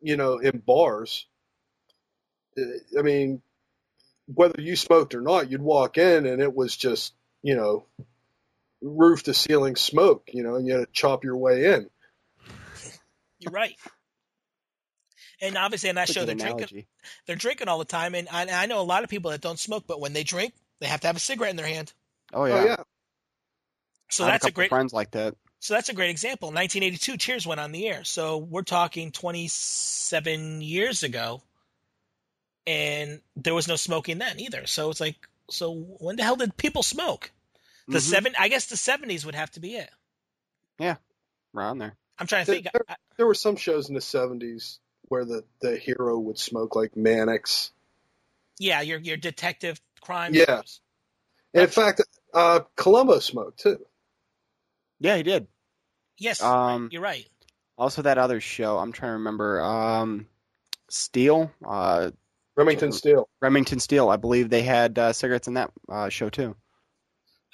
[0.00, 1.26] you know, in bars,
[2.58, 2.62] uh,
[2.98, 3.42] I mean,
[4.26, 7.86] whether you smoked or not, you'd walk in and it was just, you know,
[8.82, 11.90] roof to ceiling smoke, you know, and you had to chop your way in.
[13.40, 13.76] You're right.
[15.40, 16.86] And obviously, on that That's show, they're good drinking.
[17.26, 19.58] They're drinking all the time, and I, I know a lot of people that don't
[19.58, 21.92] smoke, but when they drink, they have to have a cigarette in their hand.
[22.32, 22.54] Oh, yeah.
[22.54, 22.76] Oh yeah,
[24.10, 24.70] So I that's a couple great.
[24.70, 25.34] friends like that.
[25.60, 26.48] So that's a great example.
[26.48, 28.04] 1982, Cheers went on the air.
[28.04, 31.42] So we're talking 27 years ago,
[32.66, 34.66] and there was no smoking then either.
[34.66, 35.16] So it's like,
[35.50, 37.30] so when the hell did people smoke?
[37.88, 38.02] The Mhm.
[38.02, 39.90] seven, I guess the 70s would have to be it.
[40.78, 40.96] Yeah,
[41.54, 41.96] around there.
[42.18, 42.74] I'm trying to There- think.
[42.88, 46.96] I, there were some shows in the '70s where the the hero would smoke like
[46.96, 47.72] Mannix.
[48.58, 50.34] yeah, your your detective crime.
[50.34, 50.44] Yeah.
[50.62, 50.80] shows.
[51.54, 52.02] In fact,
[52.34, 53.84] uh, Columbo smoked too.
[55.00, 55.46] Yeah, he did.
[56.18, 57.26] Yes, Um, you're right.
[57.76, 59.60] Also, that other show, I'm trying to remember.
[59.60, 60.26] Um,
[60.90, 62.10] Steele, uh,
[62.56, 64.08] Remington Steele, Remington Steele.
[64.08, 66.56] I believe they had uh, cigarettes in that uh, show too.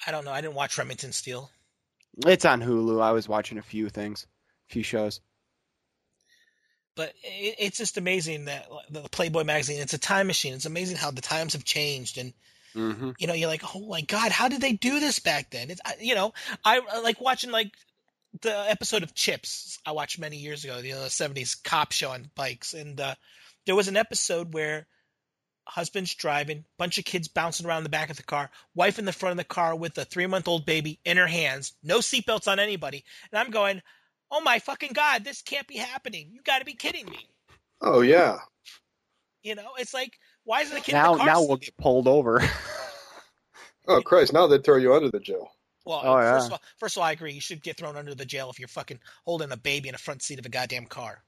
[0.07, 0.31] I don't know.
[0.31, 1.49] I didn't watch Remington Steele.
[2.25, 3.01] It's on Hulu.
[3.01, 4.25] I was watching a few things,
[4.69, 5.21] a few shows.
[6.95, 9.81] but it, it's just amazing that the Playboy magazine.
[9.81, 10.53] It's a time machine.
[10.53, 12.33] It's amazing how the times have changed, and
[12.75, 15.71] hmm you know, you're like, oh my god, how did they do this back then?
[15.71, 17.71] It's you know, I like watching like
[18.41, 22.11] the episode of Chips I watched many years ago, you know, the '70s cop show
[22.11, 23.15] on bikes, and uh,
[23.65, 24.87] there was an episode where
[25.67, 29.13] husband's driving, bunch of kids bouncing around the back of the car, wife in the
[29.13, 32.47] front of the car with a three month old baby in her hands, no seatbelts
[32.47, 33.81] on anybody, and I'm going,
[34.31, 36.29] oh my fucking god, this can't be happening.
[36.31, 37.27] You got to be kidding me.
[37.81, 38.39] Oh yeah.
[39.43, 40.13] You know, it's like,
[40.45, 41.27] why isn't the kid Now, in the car?
[41.27, 42.41] now sleep- we'll get pulled over.
[43.87, 44.33] Oh Christ!
[44.33, 45.51] Now they'd throw you under the jail.
[45.85, 46.45] Well, Oh, first yeah.
[46.47, 47.33] of all, first of all, I agree.
[47.33, 49.99] You should get thrown under the jail if you're fucking holding a baby in the
[49.99, 51.21] front seat of a goddamn car.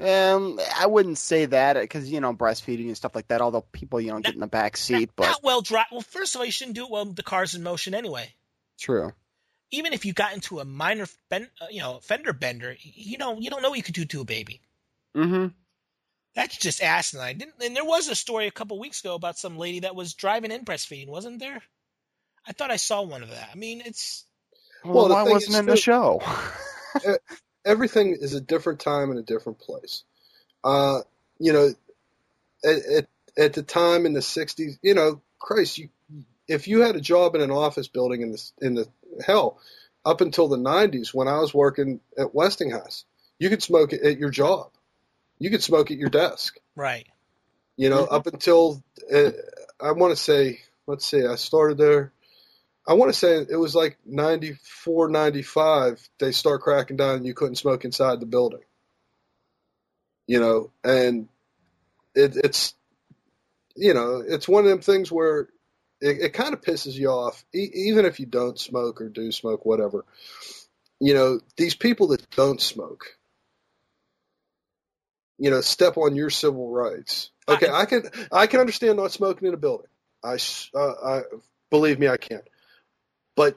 [0.00, 3.40] um, I wouldn't say that because you know breastfeeding and stuff like that.
[3.40, 5.86] Although people, you know, get in the back seat, not, but not well drive.
[5.90, 8.34] Well, first of all, you shouldn't do it while the car's in motion anyway.
[8.78, 9.12] true.
[9.70, 13.38] even if you got into a minor, ben, uh, you know, fender bender, you know,
[13.40, 14.60] you don't know what you could do to a baby.
[15.16, 15.46] Mm-hmm.
[16.34, 17.38] That's just asinine.
[17.38, 20.14] Didn't, and there was a story a couple weeks ago about some lady that was
[20.14, 21.60] driving in breastfeeding, wasn't there?
[22.46, 23.50] I thought I saw one of that.
[23.52, 24.24] I mean, it's
[24.84, 26.22] Well, Well, the why thing wasn't is, in the show?
[27.64, 30.04] everything is a different time and a different place.
[30.64, 31.00] Uh,
[31.38, 31.70] you know,
[32.64, 33.06] at, at
[33.38, 35.90] at the time in the '60s, you know, Christ, you
[36.48, 38.88] if you had a job in an office building in the in the
[39.26, 39.60] hell
[40.04, 43.04] up until the '90s when I was working at Westinghouse,
[43.38, 44.70] you could smoke it at your job,
[45.38, 46.58] you could smoke at your desk.
[46.76, 47.06] right.
[47.76, 48.82] You know, up until
[49.12, 49.30] uh,
[49.80, 52.12] I want to say, let's see, I started there.
[52.86, 57.34] I want to say it was like 94, 95, they start cracking down and you
[57.34, 58.62] couldn't smoke inside the building.
[60.26, 61.28] You know, and
[62.14, 62.74] it, it's,
[63.76, 65.48] you know, it's one of them things where
[66.00, 69.30] it, it kind of pisses you off, e- even if you don't smoke or do
[69.32, 70.04] smoke, whatever.
[71.00, 73.17] You know, these people that don't smoke,
[75.38, 77.30] you know, step on your civil rights.
[77.48, 79.86] Okay, I can I can understand not smoking in a building.
[80.22, 80.36] I,
[80.74, 81.22] uh, I
[81.70, 82.42] believe me, I can.
[83.36, 83.56] But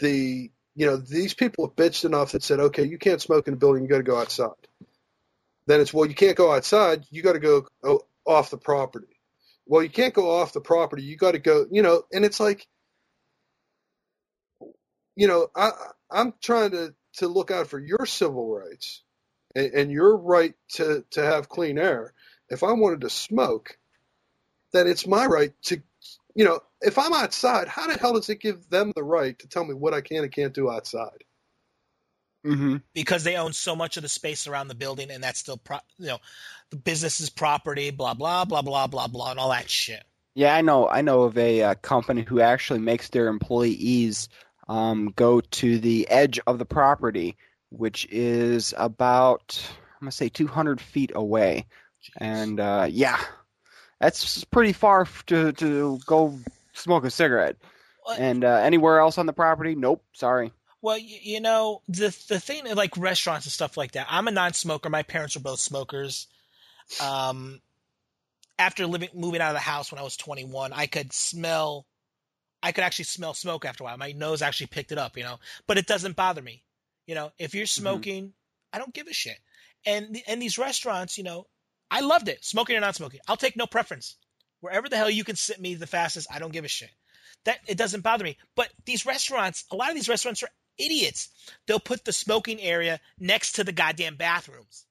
[0.00, 3.54] the you know these people have bitched enough that said, okay, you can't smoke in
[3.54, 4.50] a building, you got to go outside.
[5.66, 9.06] Then it's well, you can't go outside, you got to go oh, off the property.
[9.66, 12.40] Well, you can't go off the property, you got to go, you know, and it's
[12.40, 12.66] like,
[15.14, 15.70] you know, I
[16.10, 19.02] I'm trying to to look out for your civil rights
[19.56, 22.12] and, and your right to to have clean air.
[22.48, 23.76] If I wanted to smoke,
[24.72, 25.82] then it's my right to,
[26.34, 29.48] you know, if I'm outside, how the hell does it give them the right to
[29.48, 31.24] tell me what I can and can't do outside?
[32.44, 32.76] Mm-hmm.
[32.94, 35.80] because they own so much of the space around the building, and that's still, pro-
[35.98, 36.18] you know,
[36.70, 40.04] the business's property, blah blah blah blah blah blah, and all that shit.
[40.36, 40.88] Yeah, I know.
[40.88, 44.28] I know of a uh, company who actually makes their employees
[44.68, 47.36] um, go to the edge of the property,
[47.78, 49.60] which is about
[49.96, 51.66] I'm gonna say 200 feet away,
[52.16, 53.18] and uh, yeah,
[54.00, 56.38] that's pretty far to to go
[56.72, 57.56] smoke a cigarette.
[58.06, 60.04] Well, And uh, anywhere else on the property, nope.
[60.12, 60.52] Sorry.
[60.82, 64.06] Well, you, you know the the thing like restaurants and stuff like that.
[64.08, 64.88] I'm a non-smoker.
[64.90, 66.28] My parents were both smokers.
[67.00, 67.60] Um,
[68.58, 71.86] after living moving out of the house when I was 21, I could smell.
[72.62, 73.96] I could actually smell smoke after a while.
[73.96, 75.38] My nose actually picked it up, you know.
[75.66, 76.62] But it doesn't bother me.
[77.06, 78.32] You know, if you're smoking,
[78.72, 79.38] I don't give a shit.
[79.84, 81.46] And and these restaurants, you know,
[81.90, 82.44] I loved it.
[82.44, 84.16] Smoking or not smoking, I'll take no preference.
[84.60, 86.90] Wherever the hell you can sit me the fastest, I don't give a shit.
[87.44, 88.36] That it doesn't bother me.
[88.56, 91.28] But these restaurants, a lot of these restaurants are idiots.
[91.66, 94.84] They'll put the smoking area next to the goddamn bathrooms.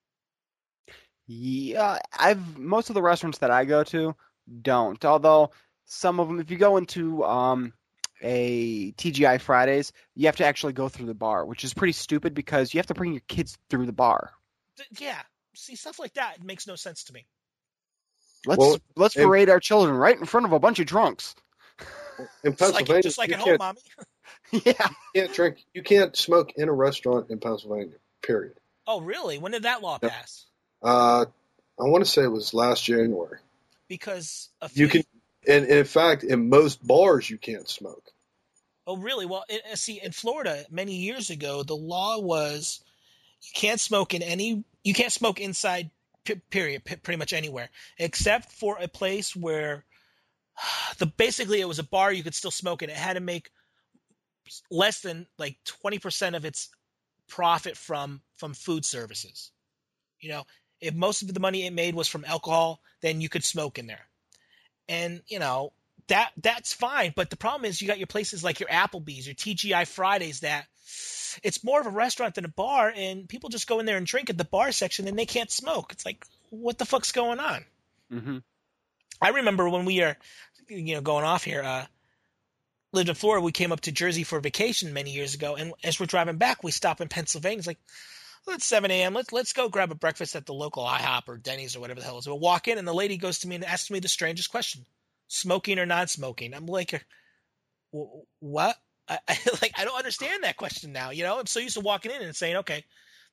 [1.28, 4.16] Yeah, I've most of the restaurants that I go to
[4.62, 5.04] don't.
[5.04, 5.52] Although
[5.86, 7.74] some of them, if you go into um,
[8.22, 12.34] a TGI Fridays, you have to actually go through the bar, which is pretty stupid
[12.34, 14.32] because you have to bring your kids through the bar.
[14.78, 15.20] Th- Yeah,
[15.54, 17.26] see stuff like that makes no sense to me.
[18.46, 21.36] Let's Well, let's and- parade our children right in front of a bunch of drunks.
[22.44, 23.82] In Just like, Pennsylvania, just like at home, mommy.
[24.52, 24.88] yeah.
[25.14, 27.96] you can't drink, you can't smoke in a restaurant in Pennsylvania.
[28.22, 28.54] Period.
[28.88, 29.38] Oh, really?
[29.38, 30.12] When did that law Yep.
[30.12, 30.46] pass?
[30.82, 31.26] Uh,
[31.80, 33.40] I want to say it was last January.
[33.90, 35.04] Because a few You can,
[35.48, 38.12] and, in fact, in most bars, you can't smoke.
[38.88, 39.26] Oh, really?
[39.26, 42.82] Well, it, uh, see, in Florida, many years ago, the law was
[43.42, 45.90] you can't smoke in any, you can't smoke inside.
[46.50, 46.84] Period.
[46.86, 47.70] Pretty much anywhere,
[48.00, 49.86] except for a place where
[50.98, 52.90] the basically it was a bar you could still smoke in.
[52.90, 53.52] It had to make
[54.72, 56.70] less than like twenty percent of its
[57.28, 59.52] profit from from food services.
[60.20, 60.46] You know,
[60.82, 63.86] if most of the money it made was from alcohol, then you could smoke in
[63.86, 64.08] there.
[64.88, 65.74] And you know,
[66.08, 67.14] that that's fine.
[67.16, 70.66] But the problem is you got your places like your Applebee's, your TGI Fridays that
[71.44, 74.06] it's more of a restaurant than a bar, and people just go in there and
[74.06, 75.92] drink at the bar section and they can't smoke.
[75.92, 77.66] It's like, what the fuck's going on?
[78.12, 78.38] hmm
[79.22, 80.18] I remember when we are,
[80.68, 81.86] you know, going off here, uh,
[82.92, 83.44] lived in Florida.
[83.44, 86.64] We came up to Jersey for vacation many years ago, and as we're driving back,
[86.64, 87.60] we stop in Pennsylvania.
[87.60, 87.80] It's like,
[88.46, 89.14] well, it's 7 a.m.
[89.14, 92.06] Let's let's go grab a breakfast at the local IHOP or Denny's or whatever the
[92.06, 92.28] hell it is.
[92.28, 94.86] We'll walk in, and the lady goes to me and asks me the strangest question:
[95.28, 96.54] smoking or non-smoking?
[96.54, 96.94] I'm like,
[97.94, 98.00] uh,
[98.40, 98.76] what?
[99.08, 101.12] I, I like I don't understand that question now.
[101.12, 102.84] You know, I'm so used to walking in and saying, okay,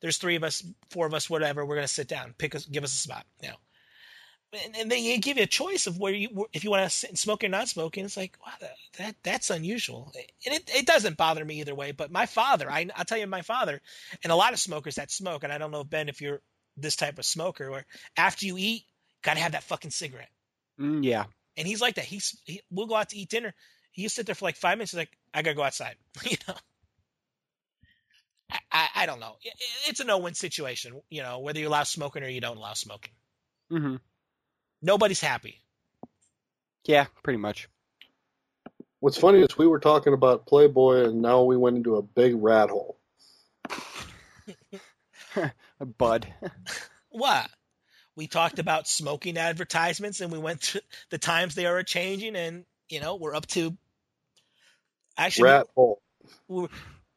[0.00, 1.64] there's three of us, four of us, whatever.
[1.64, 3.24] We're gonna sit down, pick us, give us a spot.
[3.42, 3.56] You know
[4.52, 7.10] and, and they give you a choice of where you if you want to sit
[7.10, 8.04] and smoke or not smoking.
[8.04, 10.12] It's like wow, that, that that's unusual,
[10.46, 11.92] and it, it doesn't bother me either way.
[11.92, 13.80] But my father, I I'll tell you, my father,
[14.22, 16.40] and a lot of smokers that smoke, and I don't know Ben if you're
[16.76, 17.86] this type of smoker, where
[18.16, 18.84] after you eat,
[19.22, 20.30] gotta have that fucking cigarette,
[20.78, 21.26] Mm, yeah.
[21.56, 22.04] and he's like that.
[22.04, 23.54] He's he, we'll go out to eat dinner.
[23.92, 24.92] He'll sit there for like five minutes.
[24.92, 26.54] He's like, I gotta go outside, you know.
[28.50, 29.36] I, I, I don't know.
[29.42, 29.54] It,
[29.88, 31.00] it's a no-win situation.
[31.10, 33.12] You know, whether you allow smoking or you don't allow smoking.
[33.70, 33.96] hmm
[34.82, 35.60] Nobody's happy.
[36.84, 37.68] Yeah, pretty much.
[38.98, 42.34] What's funny is we were talking about Playboy, and now we went into a big
[42.36, 42.98] rat hole.
[45.98, 46.26] Bud.
[47.14, 47.50] What?
[48.16, 52.64] We talked about smoking advertisements, and we went to the times they are changing, and
[52.88, 53.76] you know we're up to
[55.18, 56.00] actually Rat hole.
[56.48, 56.68] we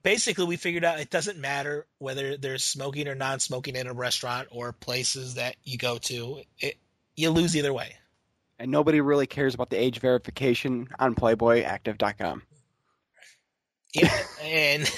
[0.03, 4.49] basically we figured out it doesn't matter whether there's smoking or non-smoking in a restaurant
[4.51, 6.41] or places that you go to.
[6.59, 6.75] It,
[7.15, 7.95] you lose either way.
[8.57, 12.43] And nobody really cares about the age verification on PlayboyArchive.com.
[13.93, 14.89] Yeah, and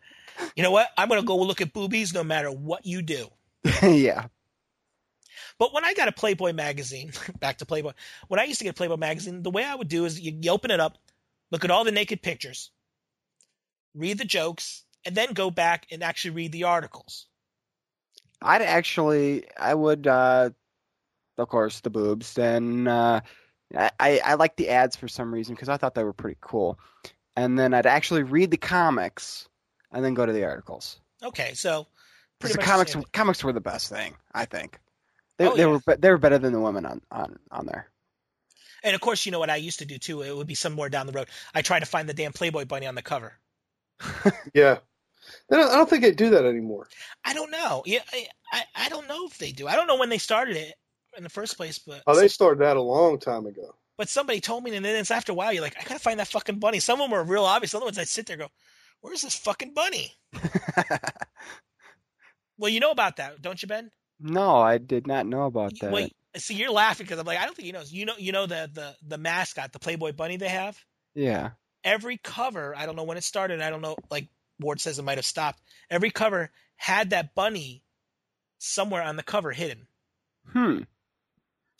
[0.56, 0.88] you know what?
[0.96, 3.28] I'm gonna go look at boobies no matter what you do.
[3.82, 4.26] yeah.
[5.58, 7.92] But when I got a Playboy magazine, back to Playboy,
[8.28, 10.36] when I used to get a Playboy magazine, the way I would do is you,
[10.40, 10.98] you open it up,
[11.50, 12.70] look at all the naked pictures,
[13.94, 17.26] read the jokes, and then go back and actually read the articles.
[18.40, 20.50] I'd actually, I would, uh,
[21.38, 22.34] of course, the boobs.
[22.34, 23.20] Then uh,
[23.76, 26.78] I, I like the ads for some reason because I thought they were pretty cool.
[27.36, 29.48] And then I'd actually read the comics
[29.90, 31.00] and then go to the articles.
[31.22, 31.86] Okay, so
[32.38, 33.04] Because pretty the comics, same.
[33.12, 34.78] comics were the best thing, I think.
[35.38, 35.78] They, Oh, they yeah.
[35.86, 37.88] were, they were better than the women on, on, on there.
[38.84, 40.22] And of course, you know what I used to do too.
[40.22, 41.28] It would be somewhere down the road.
[41.54, 43.32] I try to find the damn Playboy bunny on the cover.
[44.54, 44.78] Yeah.
[45.48, 46.88] They don't- I don't think they do that anymore.
[47.24, 47.84] I don't know.
[47.86, 49.68] Yeah, I, I, I don't know if they do.
[49.68, 50.74] I don't know when they started it
[51.16, 53.74] in the first place, but Oh, they started that a long time ago.
[53.98, 55.52] but somebody told me, and then it's after a while.
[55.52, 56.80] You're like, I gotta find that fucking bunny.
[56.80, 57.74] Some of them are real obvious.
[57.74, 58.48] Other ones, I sit there and go,
[59.00, 60.12] "Where's this fucking bunny?"
[62.58, 63.90] Well, you know about that, don't you, Ben?
[64.20, 65.90] no, I did not know about that.
[65.92, 67.92] Wait, see, you're laughing because I'm like, I don't think he knows.
[67.92, 70.78] You know, you know the the the mascot, the Playboy bunny they have.
[71.14, 71.50] Yeah.
[71.82, 73.60] Every cover, I don't know when it started.
[73.60, 73.96] I don't know.
[74.10, 74.28] Like
[74.60, 75.60] Ward says, it might have stopped.
[75.90, 77.82] Every cover had that bunny
[78.58, 79.88] somewhere on the cover hidden.
[80.52, 80.82] Hmm.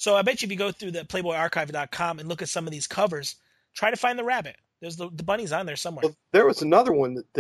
[0.03, 2.73] So I bet you if you go through the PlayboyArchive.com and look at some of
[2.73, 3.37] these covers,
[3.73, 4.57] try to find the rabbit.
[4.81, 6.03] There's the, the bunny's on there somewhere.
[6.03, 7.33] Well, there was another one that,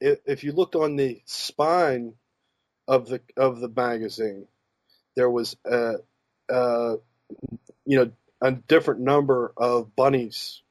[0.00, 2.14] that if you looked on the spine
[2.88, 4.46] of the of the magazine,
[5.14, 5.96] there was a,
[6.48, 6.96] a
[7.84, 8.10] you know
[8.40, 10.62] a different number of bunnies,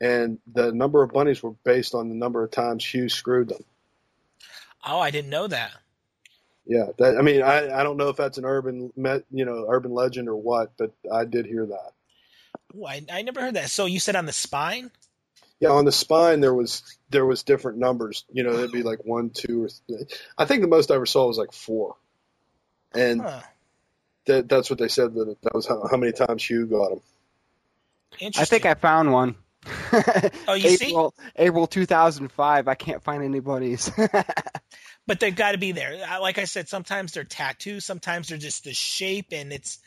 [0.00, 3.64] and the number of bunnies were based on the number of times Hugh screwed them.
[4.86, 5.72] Oh, I didn't know that.
[6.66, 9.66] Yeah, that, I mean, I, I don't know if that's an urban met, you know
[9.68, 11.92] urban legend or what, but I did hear that.
[12.76, 13.70] Ooh, I, I never heard that.
[13.70, 14.90] So you said on the spine?
[15.60, 18.24] Yeah, on the spine there was there was different numbers.
[18.32, 21.06] You know, it'd be like one, two, or th- I think the most I ever
[21.06, 21.96] saw was like four,
[22.94, 23.40] and Huh.
[24.26, 27.00] that, that's what they said that that was how, how many times Hugh got him.
[28.20, 28.42] Interesting.
[28.42, 29.36] I think I found one.
[30.48, 30.88] Oh, you see?
[30.88, 32.68] April, April 2005.
[32.68, 33.90] I can't find anybody's.
[35.06, 35.98] but they've got to be there.
[36.20, 39.78] Like I said, sometimes they're tattoos, sometimes they're just the shape, and it's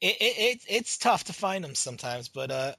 [0.00, 2.28] it, it, it it's tough to find them sometimes.
[2.28, 2.72] But uh,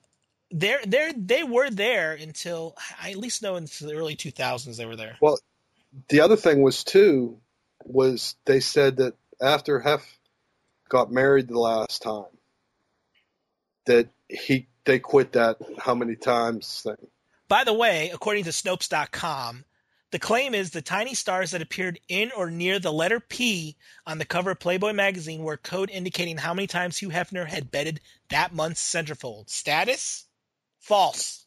[0.51, 4.77] they're they're they were there until I at least know into the early two thousands
[4.77, 5.17] they were there.
[5.21, 5.39] Well,
[6.09, 7.39] the other thing was too
[7.83, 10.05] was they said that after Hef
[10.87, 12.25] got married the last time,
[13.85, 17.07] that he they quit that how many times thing.
[17.47, 19.63] By the way, according to Snopes.com,
[20.11, 23.77] the claim is the tiny stars that appeared in or near the letter P
[24.07, 27.69] on the cover of Playboy magazine were code indicating how many times Hugh Hefner had
[27.69, 29.49] bedded that month's centerfold.
[29.49, 30.25] Status?
[30.79, 31.45] False.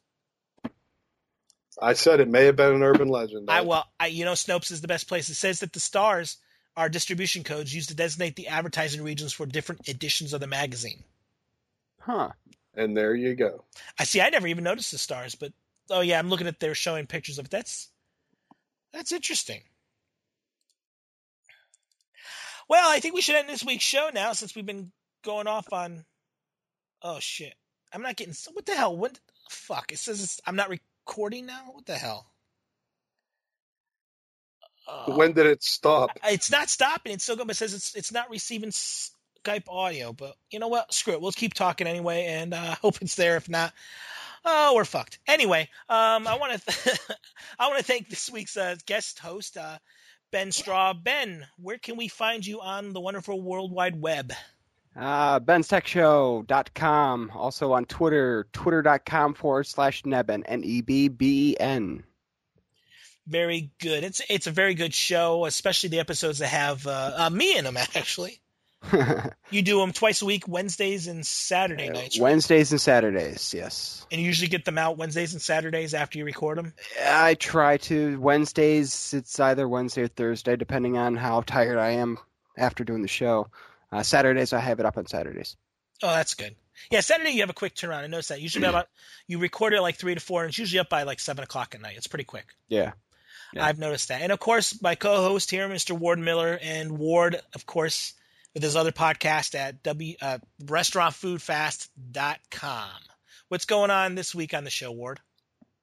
[1.80, 3.50] I said it may have been an urban legend.
[3.50, 5.28] I well, I you know Snopes is the best place.
[5.30, 6.36] It says that the stars
[6.76, 11.02] are distribution codes used to designate the advertising regions for different editions of the magazine.
[11.98, 12.30] huh.
[12.74, 13.64] And there you go.
[13.98, 14.20] I see.
[14.20, 15.52] I never even noticed the stars, but
[15.90, 17.50] oh yeah, I'm looking at they're showing pictures of it.
[17.50, 17.88] That's
[18.92, 19.62] that's interesting.
[22.68, 24.92] Well, I think we should end this week's show now since we've been
[25.24, 26.04] going off on.
[27.02, 27.54] Oh shit!
[27.92, 28.34] I'm not getting.
[28.52, 28.96] What the hell?
[28.96, 29.18] What?
[29.50, 29.92] Fuck!
[29.92, 31.70] It says it's, I'm not recording now.
[31.72, 32.26] What the hell?
[34.88, 36.10] Uh, When did it stop?
[36.24, 37.12] it's not stopping.
[37.12, 38.70] It's still going, but it says it's it's not receiving
[39.42, 40.12] Skype audio.
[40.12, 40.92] But you know what?
[40.92, 41.20] Screw it.
[41.20, 43.36] We'll keep talking anyway, and I uh, hope it's there.
[43.36, 43.72] If not,
[44.44, 45.18] oh, we're fucked.
[45.26, 46.98] Anyway, um, I want to th-
[47.58, 49.78] I want to thank this week's uh, guest host, uh,
[50.30, 50.94] Ben Straw.
[50.94, 54.32] Ben, where can we find you on the wonderful World Wide Web?
[54.94, 57.30] Uh, Ben'sTechShow.com.
[57.34, 62.04] Also on Twitter, twitter.com forward slash Nebben, N E B B E N.
[63.26, 64.04] Very good.
[64.04, 67.64] It's it's a very good show, especially the episodes that have uh, uh, me in
[67.64, 67.76] them.
[67.94, 68.41] Actually,
[69.50, 72.22] You do them twice a week, Wednesdays and Saturday nights, right?
[72.22, 74.06] Wednesdays and Saturdays, yes.
[74.10, 76.72] and you usually get them out Wednesdays and Saturdays after you record them.
[77.04, 78.18] I try to.
[78.18, 82.18] Wednesdays, it's either Wednesday or Thursday, depending on how tired I am
[82.56, 83.48] after doing the show.
[83.90, 85.56] Uh, Saturdays, I have it up on Saturdays.
[86.02, 86.56] Oh, that's good.
[86.90, 88.04] Yeah, Saturday you have a quick turnaround.
[88.04, 88.40] I noticed that.
[88.40, 88.88] Usually about
[89.26, 91.74] you record it like three to four, and it's usually up by like seven o'clock
[91.74, 91.96] at night.
[91.96, 92.46] It's pretty quick.
[92.68, 92.92] Yeah.
[93.52, 93.66] Yeah.
[93.66, 94.22] I've noticed that.
[94.22, 95.92] And of course, my co-host here, Mr.
[95.92, 98.14] Ward Miller, and Ward, of course,
[98.54, 102.88] with his other podcast at w uh, restaurantfoodfast.com.
[103.48, 105.20] What's going on this week on the show, Ward?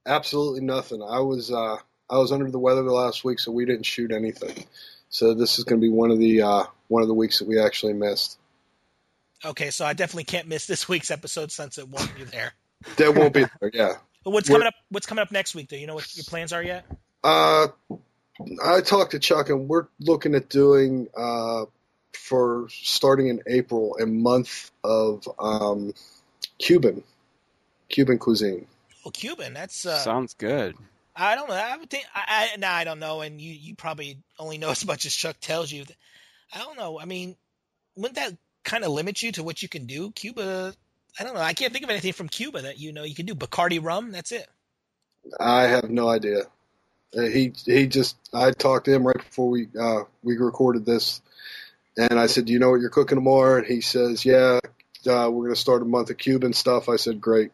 [0.05, 1.01] Absolutely nothing.
[1.03, 1.77] I was uh,
[2.09, 4.65] I was under the weather the last week, so we didn't shoot anything.
[5.09, 7.47] So this is going to be one of the uh, one of the weeks that
[7.47, 8.37] we actually missed.
[9.45, 12.53] Okay, so I definitely can't miss this week's episode since it won't be there.
[12.95, 13.71] That won't be there.
[13.73, 13.95] Yeah.
[14.23, 14.73] But what's We're- coming up?
[14.87, 15.67] What's coming up next week?
[15.67, 16.85] Do you know what your plans are yet?
[17.21, 17.67] Uh,
[18.63, 21.65] I talked to Chuck, and we're looking at doing uh,
[22.13, 25.93] for starting in April a month of um,
[26.57, 27.03] Cuban
[27.89, 28.67] Cuban cuisine.
[29.03, 29.53] Well, Cuban.
[29.53, 30.75] That's uh, Sounds good.
[31.15, 31.55] I don't know.
[31.55, 32.05] I would think.
[32.15, 33.21] I, I no, I don't know.
[33.21, 35.85] And you, you probably only know as much as Chuck tells you.
[36.53, 36.99] I don't know.
[36.99, 37.35] I mean,
[37.95, 40.11] wouldn't that kind of limit you to what you can do?
[40.11, 40.73] Cuba.
[41.19, 41.41] I don't know.
[41.41, 43.35] I can't think of anything from Cuba that you know you can do.
[43.35, 44.11] Bacardi rum.
[44.11, 44.47] That's it.
[45.39, 46.43] I have no idea.
[47.17, 51.21] Uh, he he just I talked to him right before we uh, we recorded this,
[51.99, 54.59] and I said, "Do you know what you're cooking tomorrow?" And he says, "Yeah,
[55.05, 57.51] uh, we're going to start a month of Cuban stuff." I said, "Great."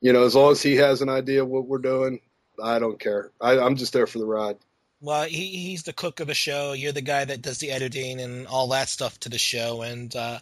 [0.00, 2.20] You know, as long as he has an idea of what we're doing,
[2.62, 3.32] I don't care.
[3.40, 4.56] I, I'm just there for the ride.
[5.00, 6.72] Well, he he's the cook of the show.
[6.72, 10.14] You're the guy that does the editing and all that stuff to the show, and
[10.14, 10.38] uh,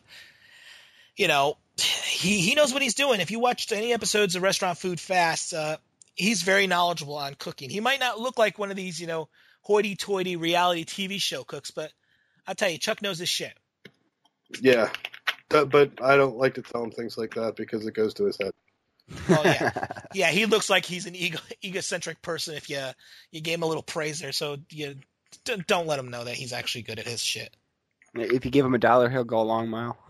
[1.17, 3.21] you know he he knows what he's doing.
[3.21, 5.79] If you watched any episodes of Restaurant Food Fast, uh,
[6.15, 7.71] he's very knowledgeable on cooking.
[7.71, 9.29] He might not look like one of these you know
[9.63, 11.91] hoity-toity reality TV show cooks, but
[12.47, 13.53] I'll tell you, Chuck knows his shit.
[14.61, 14.91] Yeah,
[15.51, 18.25] That- but I don't like to tell him things like that because it goes to
[18.25, 18.53] his head.
[19.29, 20.31] Oh yeah, yeah.
[20.31, 22.55] He looks like he's an ego egocentric person.
[22.55, 22.81] If you
[23.31, 24.95] you gave him a little praise there, so you
[25.45, 27.55] d- don't let him know that he's actually good at his shit.
[28.15, 29.99] if you give him a dollar, he'll go a long mile.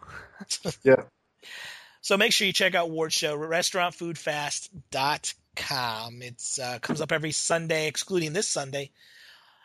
[0.84, 1.02] Yeah.
[2.02, 6.22] So make sure you check out Ward's show, restaurantfoodfast.com.
[6.22, 8.90] It's uh, comes up every Sunday, excluding this Sunday.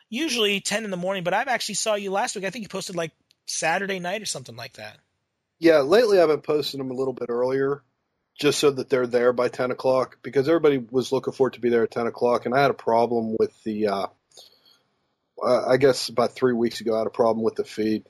[0.10, 2.46] Usually 10 in the morning, but I've actually saw you last week.
[2.46, 3.12] I think you posted like
[3.46, 4.98] Saturday night or something like that.
[5.60, 7.84] Yeah, lately I've been posting them a little bit earlier,
[8.40, 11.60] just so that they're there by ten o'clock because everybody was looking for it to
[11.60, 13.88] be there at ten o'clock, and I had a problem with the.
[13.88, 14.08] Uh,
[15.42, 18.06] uh, I guess about three weeks ago, I had a problem with the feed,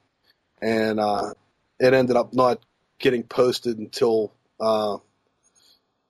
[0.61, 1.33] and uh,
[1.79, 2.59] it ended up not
[2.99, 4.97] getting posted until uh,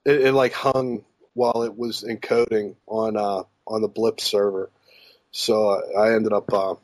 [0.06, 4.70] it, it like hung while it was encoding on uh, on the Blip server.
[5.32, 6.76] So I ended up, uh,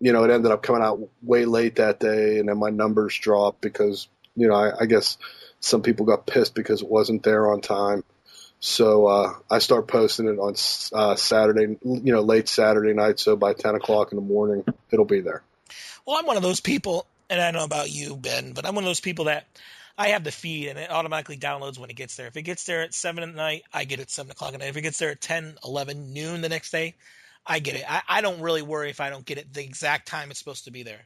[0.00, 3.18] you know, it ended up coming out way late that day, and then my numbers
[3.18, 5.18] dropped because, you know, I, I guess
[5.60, 8.04] some people got pissed because it wasn't there on time.
[8.60, 10.54] So uh, I start posting it on
[10.92, 13.18] uh, Saturday, you know, late Saturday night.
[13.18, 15.42] So by ten o'clock in the morning, it'll be there.
[16.06, 18.74] Well, I'm one of those people, and I don't know about you, Ben, but I'm
[18.74, 19.46] one of those people that
[19.96, 22.26] I have the feed and it automatically downloads when it gets there.
[22.26, 24.68] If it gets there at 7 at night, I get it 7 o'clock at night.
[24.68, 26.94] If it gets there at 10, 11, noon the next day,
[27.46, 27.84] I get it.
[27.88, 30.64] I, I don't really worry if I don't get it the exact time it's supposed
[30.64, 31.00] to be there.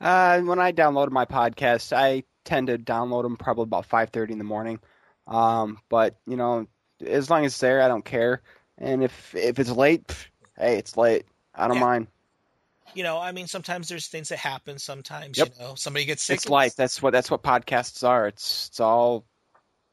[0.00, 4.38] Uh, when I download my podcast, I tend to download them probably about 5:30 in
[4.38, 4.78] the morning.
[5.26, 6.66] Um, but you know,
[7.04, 8.42] as long as it's there, I don't care.
[8.78, 11.26] And if if it's late, pff, hey, it's late.
[11.54, 11.84] I don't Yeah.
[11.84, 12.06] mind.
[12.94, 14.78] You know, I mean, sometimes there's things that happen.
[14.78, 15.52] Sometimes, Yep.
[15.58, 16.36] you know, somebody gets sick.
[16.36, 16.74] It's life.
[16.76, 18.28] That's what that's what podcasts are.
[18.28, 19.24] It's it's all,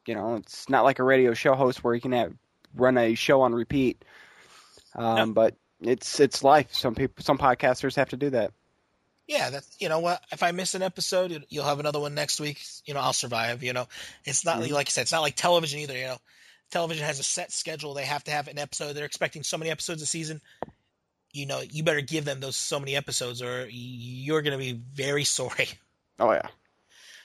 [0.06, 2.34] you know, it's not like a radio show host where you can have,
[2.74, 4.06] run a show on repeat.
[4.96, 5.34] Um, No.
[5.34, 6.74] but it's it's life.
[6.74, 8.52] Some people, some podcasters have to do that.
[9.28, 10.22] Yeah, that's you know what.
[10.32, 12.62] If I miss an episode, you- you'll have another one next week.
[12.86, 13.64] You know, I'll survive.
[13.64, 13.88] You know,
[14.24, 14.70] it's not Mhm.
[14.72, 15.02] like you said.
[15.02, 15.98] It's not like television either.
[15.98, 16.18] You know,
[16.72, 17.94] television has a set schedule.
[17.94, 18.94] They have to have an episode.
[18.94, 20.42] They're expecting so many episodes a season.
[21.32, 24.74] You know, you better give them those so many episodes, or you're going to be
[24.94, 25.68] very sorry.
[26.20, 26.48] Oh yeah.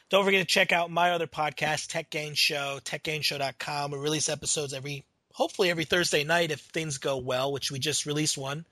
[0.09, 3.93] Don't forget to check out my other podcast, Tech Gain Show, techgainshow.com.
[3.93, 8.07] We release episodes every, hopefully every Thursday night if things go well, which we just
[8.07, 8.65] released one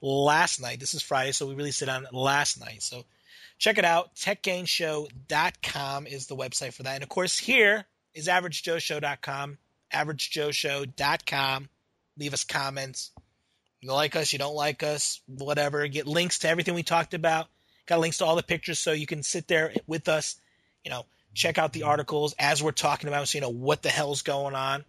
[0.00, 0.80] last night.
[0.80, 2.82] This is Friday, so we released it on last night.
[2.82, 3.04] So
[3.58, 4.14] check it out.
[4.16, 6.94] TechGainShow.com is the website for that.
[6.94, 7.84] And of course, here
[8.14, 9.58] is AverageJoeShow.com,
[9.92, 11.68] AverageJoeShow.com.
[12.18, 13.10] Leave us comments.
[13.80, 15.86] You like us, you don't like us, whatever.
[15.88, 17.48] Get links to everything we talked about.
[17.86, 20.36] Got links to all the pictures so you can sit there with us,
[20.84, 23.88] you know, check out the articles as we're talking about so you know what the
[23.88, 24.84] hell's going on.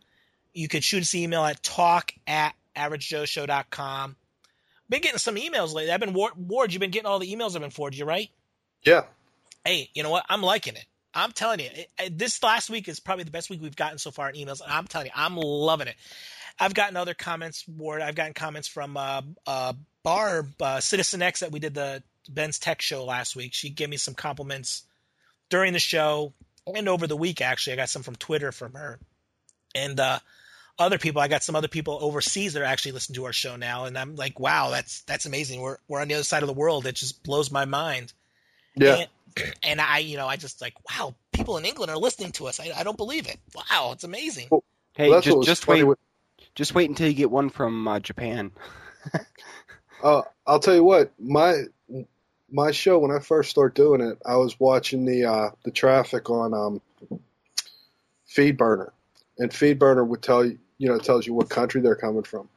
[0.54, 4.16] You could shoot us an email at talk at averagejoeshow.com.
[4.90, 5.92] Been getting some emails lately.
[5.92, 8.30] I've been Ward, Ward, you've been getting all the emails I've been forwarding you, right?
[8.84, 9.04] Yeah.
[9.66, 10.26] Hey, you know what?
[10.30, 10.86] I'm liking it.
[11.14, 11.70] I'm telling you,
[12.00, 14.62] it, this last week is probably the best week we've gotten so far in emails.
[14.68, 15.96] I'm telling you, I'm loving it.
[16.60, 18.02] I've gotten other comments, Ward.
[18.02, 19.74] I've gotten comments from uh, uh,
[20.04, 23.54] Barb, uh, Citizen X, that we did the Ben's Tech show last week.
[23.54, 24.84] She gave me some compliments
[25.50, 26.34] during the show
[26.74, 27.42] and over the week.
[27.42, 29.00] Actually, I got some from Twitter from her,
[29.76, 30.20] and uh,
[30.80, 31.22] other people.
[31.22, 33.98] I got some other people overseas that are actually listening to our show now, and
[33.98, 35.62] I'm like, wow, that's that's amazing.
[35.62, 36.86] We're we're on the other side of the world.
[36.86, 38.14] It just blows my mind.
[38.76, 38.96] Yeah.
[38.96, 42.48] And, and I, you know, I just like, wow, people in England are listening to
[42.48, 42.60] us.
[42.60, 43.38] I, I don't believe it.
[43.56, 44.48] Wow, it's amazing.
[44.52, 44.64] Well,
[44.96, 45.98] Hey, Well, just just wait, with-
[46.54, 48.52] just wait until you get one from uh, Japan.
[50.04, 51.64] Uh, I'll tell you what, my
[52.52, 56.30] my show when I first started doing it, I was watching the uh, the traffic
[56.30, 56.82] on um,
[58.30, 58.92] FeedBurner,
[59.40, 62.50] and FeedBurner would tell you, you know, tells you what country they're coming from,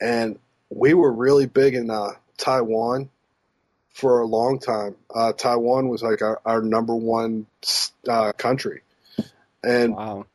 [0.00, 0.38] and
[0.70, 3.10] we were really big in uh, Taiwan
[3.90, 4.96] for a long time.
[5.14, 7.46] Uh, Taiwan was like our, our number one
[8.08, 8.82] uh, country,
[9.62, 10.26] and Wow.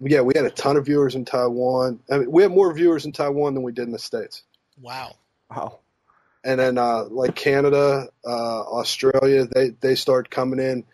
[0.00, 2.00] yeah, we had a ton of viewers in Taiwan.
[2.10, 4.42] I mean, we had more viewers in Taiwan than we did in the states.
[4.80, 5.16] Wow.
[5.50, 5.78] Wow.
[6.44, 10.84] and then uh, like Canada, uh, Australia, they they started coming in,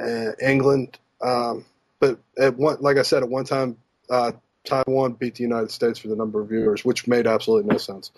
[0.00, 0.98] uh, England.
[1.20, 1.66] Um,
[2.00, 3.76] but at one, like I said, at one time,
[4.08, 4.32] uh,
[4.64, 8.10] Taiwan beat the United States for the number of viewers, which made absolutely no sense.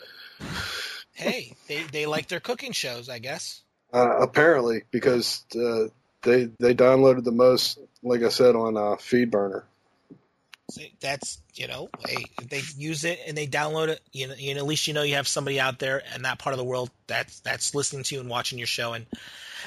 [1.12, 3.62] Hey, they they like their cooking shows, I guess.
[3.92, 5.88] Uh, apparently, because uh,
[6.22, 9.64] they they downloaded the most, like I said, on uh, FeedBurner.
[10.70, 14.34] See, That's you know, hey, if they use it and they download it, you know,
[14.34, 16.58] you know, at least you know you have somebody out there in that part of
[16.58, 19.04] the world that's that's listening to you and watching your show, and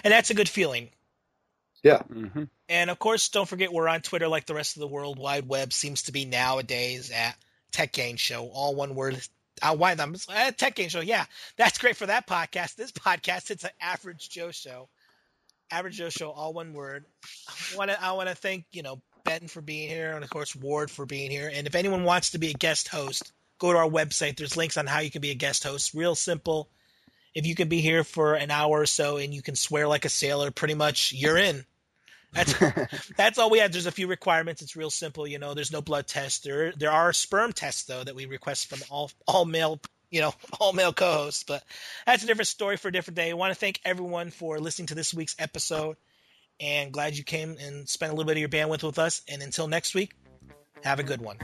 [0.04, 0.90] and that's a good feeling.
[1.94, 5.20] Hmm And of course, don't forget we're on Twitter like the rest of the world
[5.20, 7.36] wide web seems to be nowadays at
[7.72, 9.22] Tech Gain Show, all one word.
[9.62, 10.16] Uh, why them?
[10.28, 11.26] Uh, Tech Gain Show, yeah,
[11.58, 12.76] that's great for that podcast.
[12.76, 14.90] This podcast, it's an Average Joe show.
[15.72, 17.06] Average Joe show, all one word.
[17.74, 20.30] I want to I want to thank you know Ben for being here, and of
[20.30, 21.52] course Ward for being here.
[21.54, 24.38] And if anyone wants to be a guest host, go to our website.
[24.38, 25.94] There's links on how you can be a guest host.
[25.94, 26.70] Real simple.
[27.34, 30.06] If you can be here for an hour or so and you can swear like
[30.06, 31.66] a sailor, pretty much you're in.
[32.36, 32.54] That's
[33.18, 33.72] that's all we have.
[33.72, 34.62] There's a few requirements.
[34.62, 35.26] It's real simple.
[35.26, 36.44] You know, there's no blood test.
[36.44, 39.80] There there are sperm tests though that we request from all all male
[40.12, 41.44] you know all male co-hosts.
[41.44, 41.64] But
[42.06, 43.30] that's a different story for a different day.
[43.32, 45.98] I want to thank everyone for listening to this week's episode,
[46.60, 49.22] and glad you came and spent a little bit of your bandwidth with us.
[49.30, 50.14] And until next week,
[50.84, 51.38] have a good one.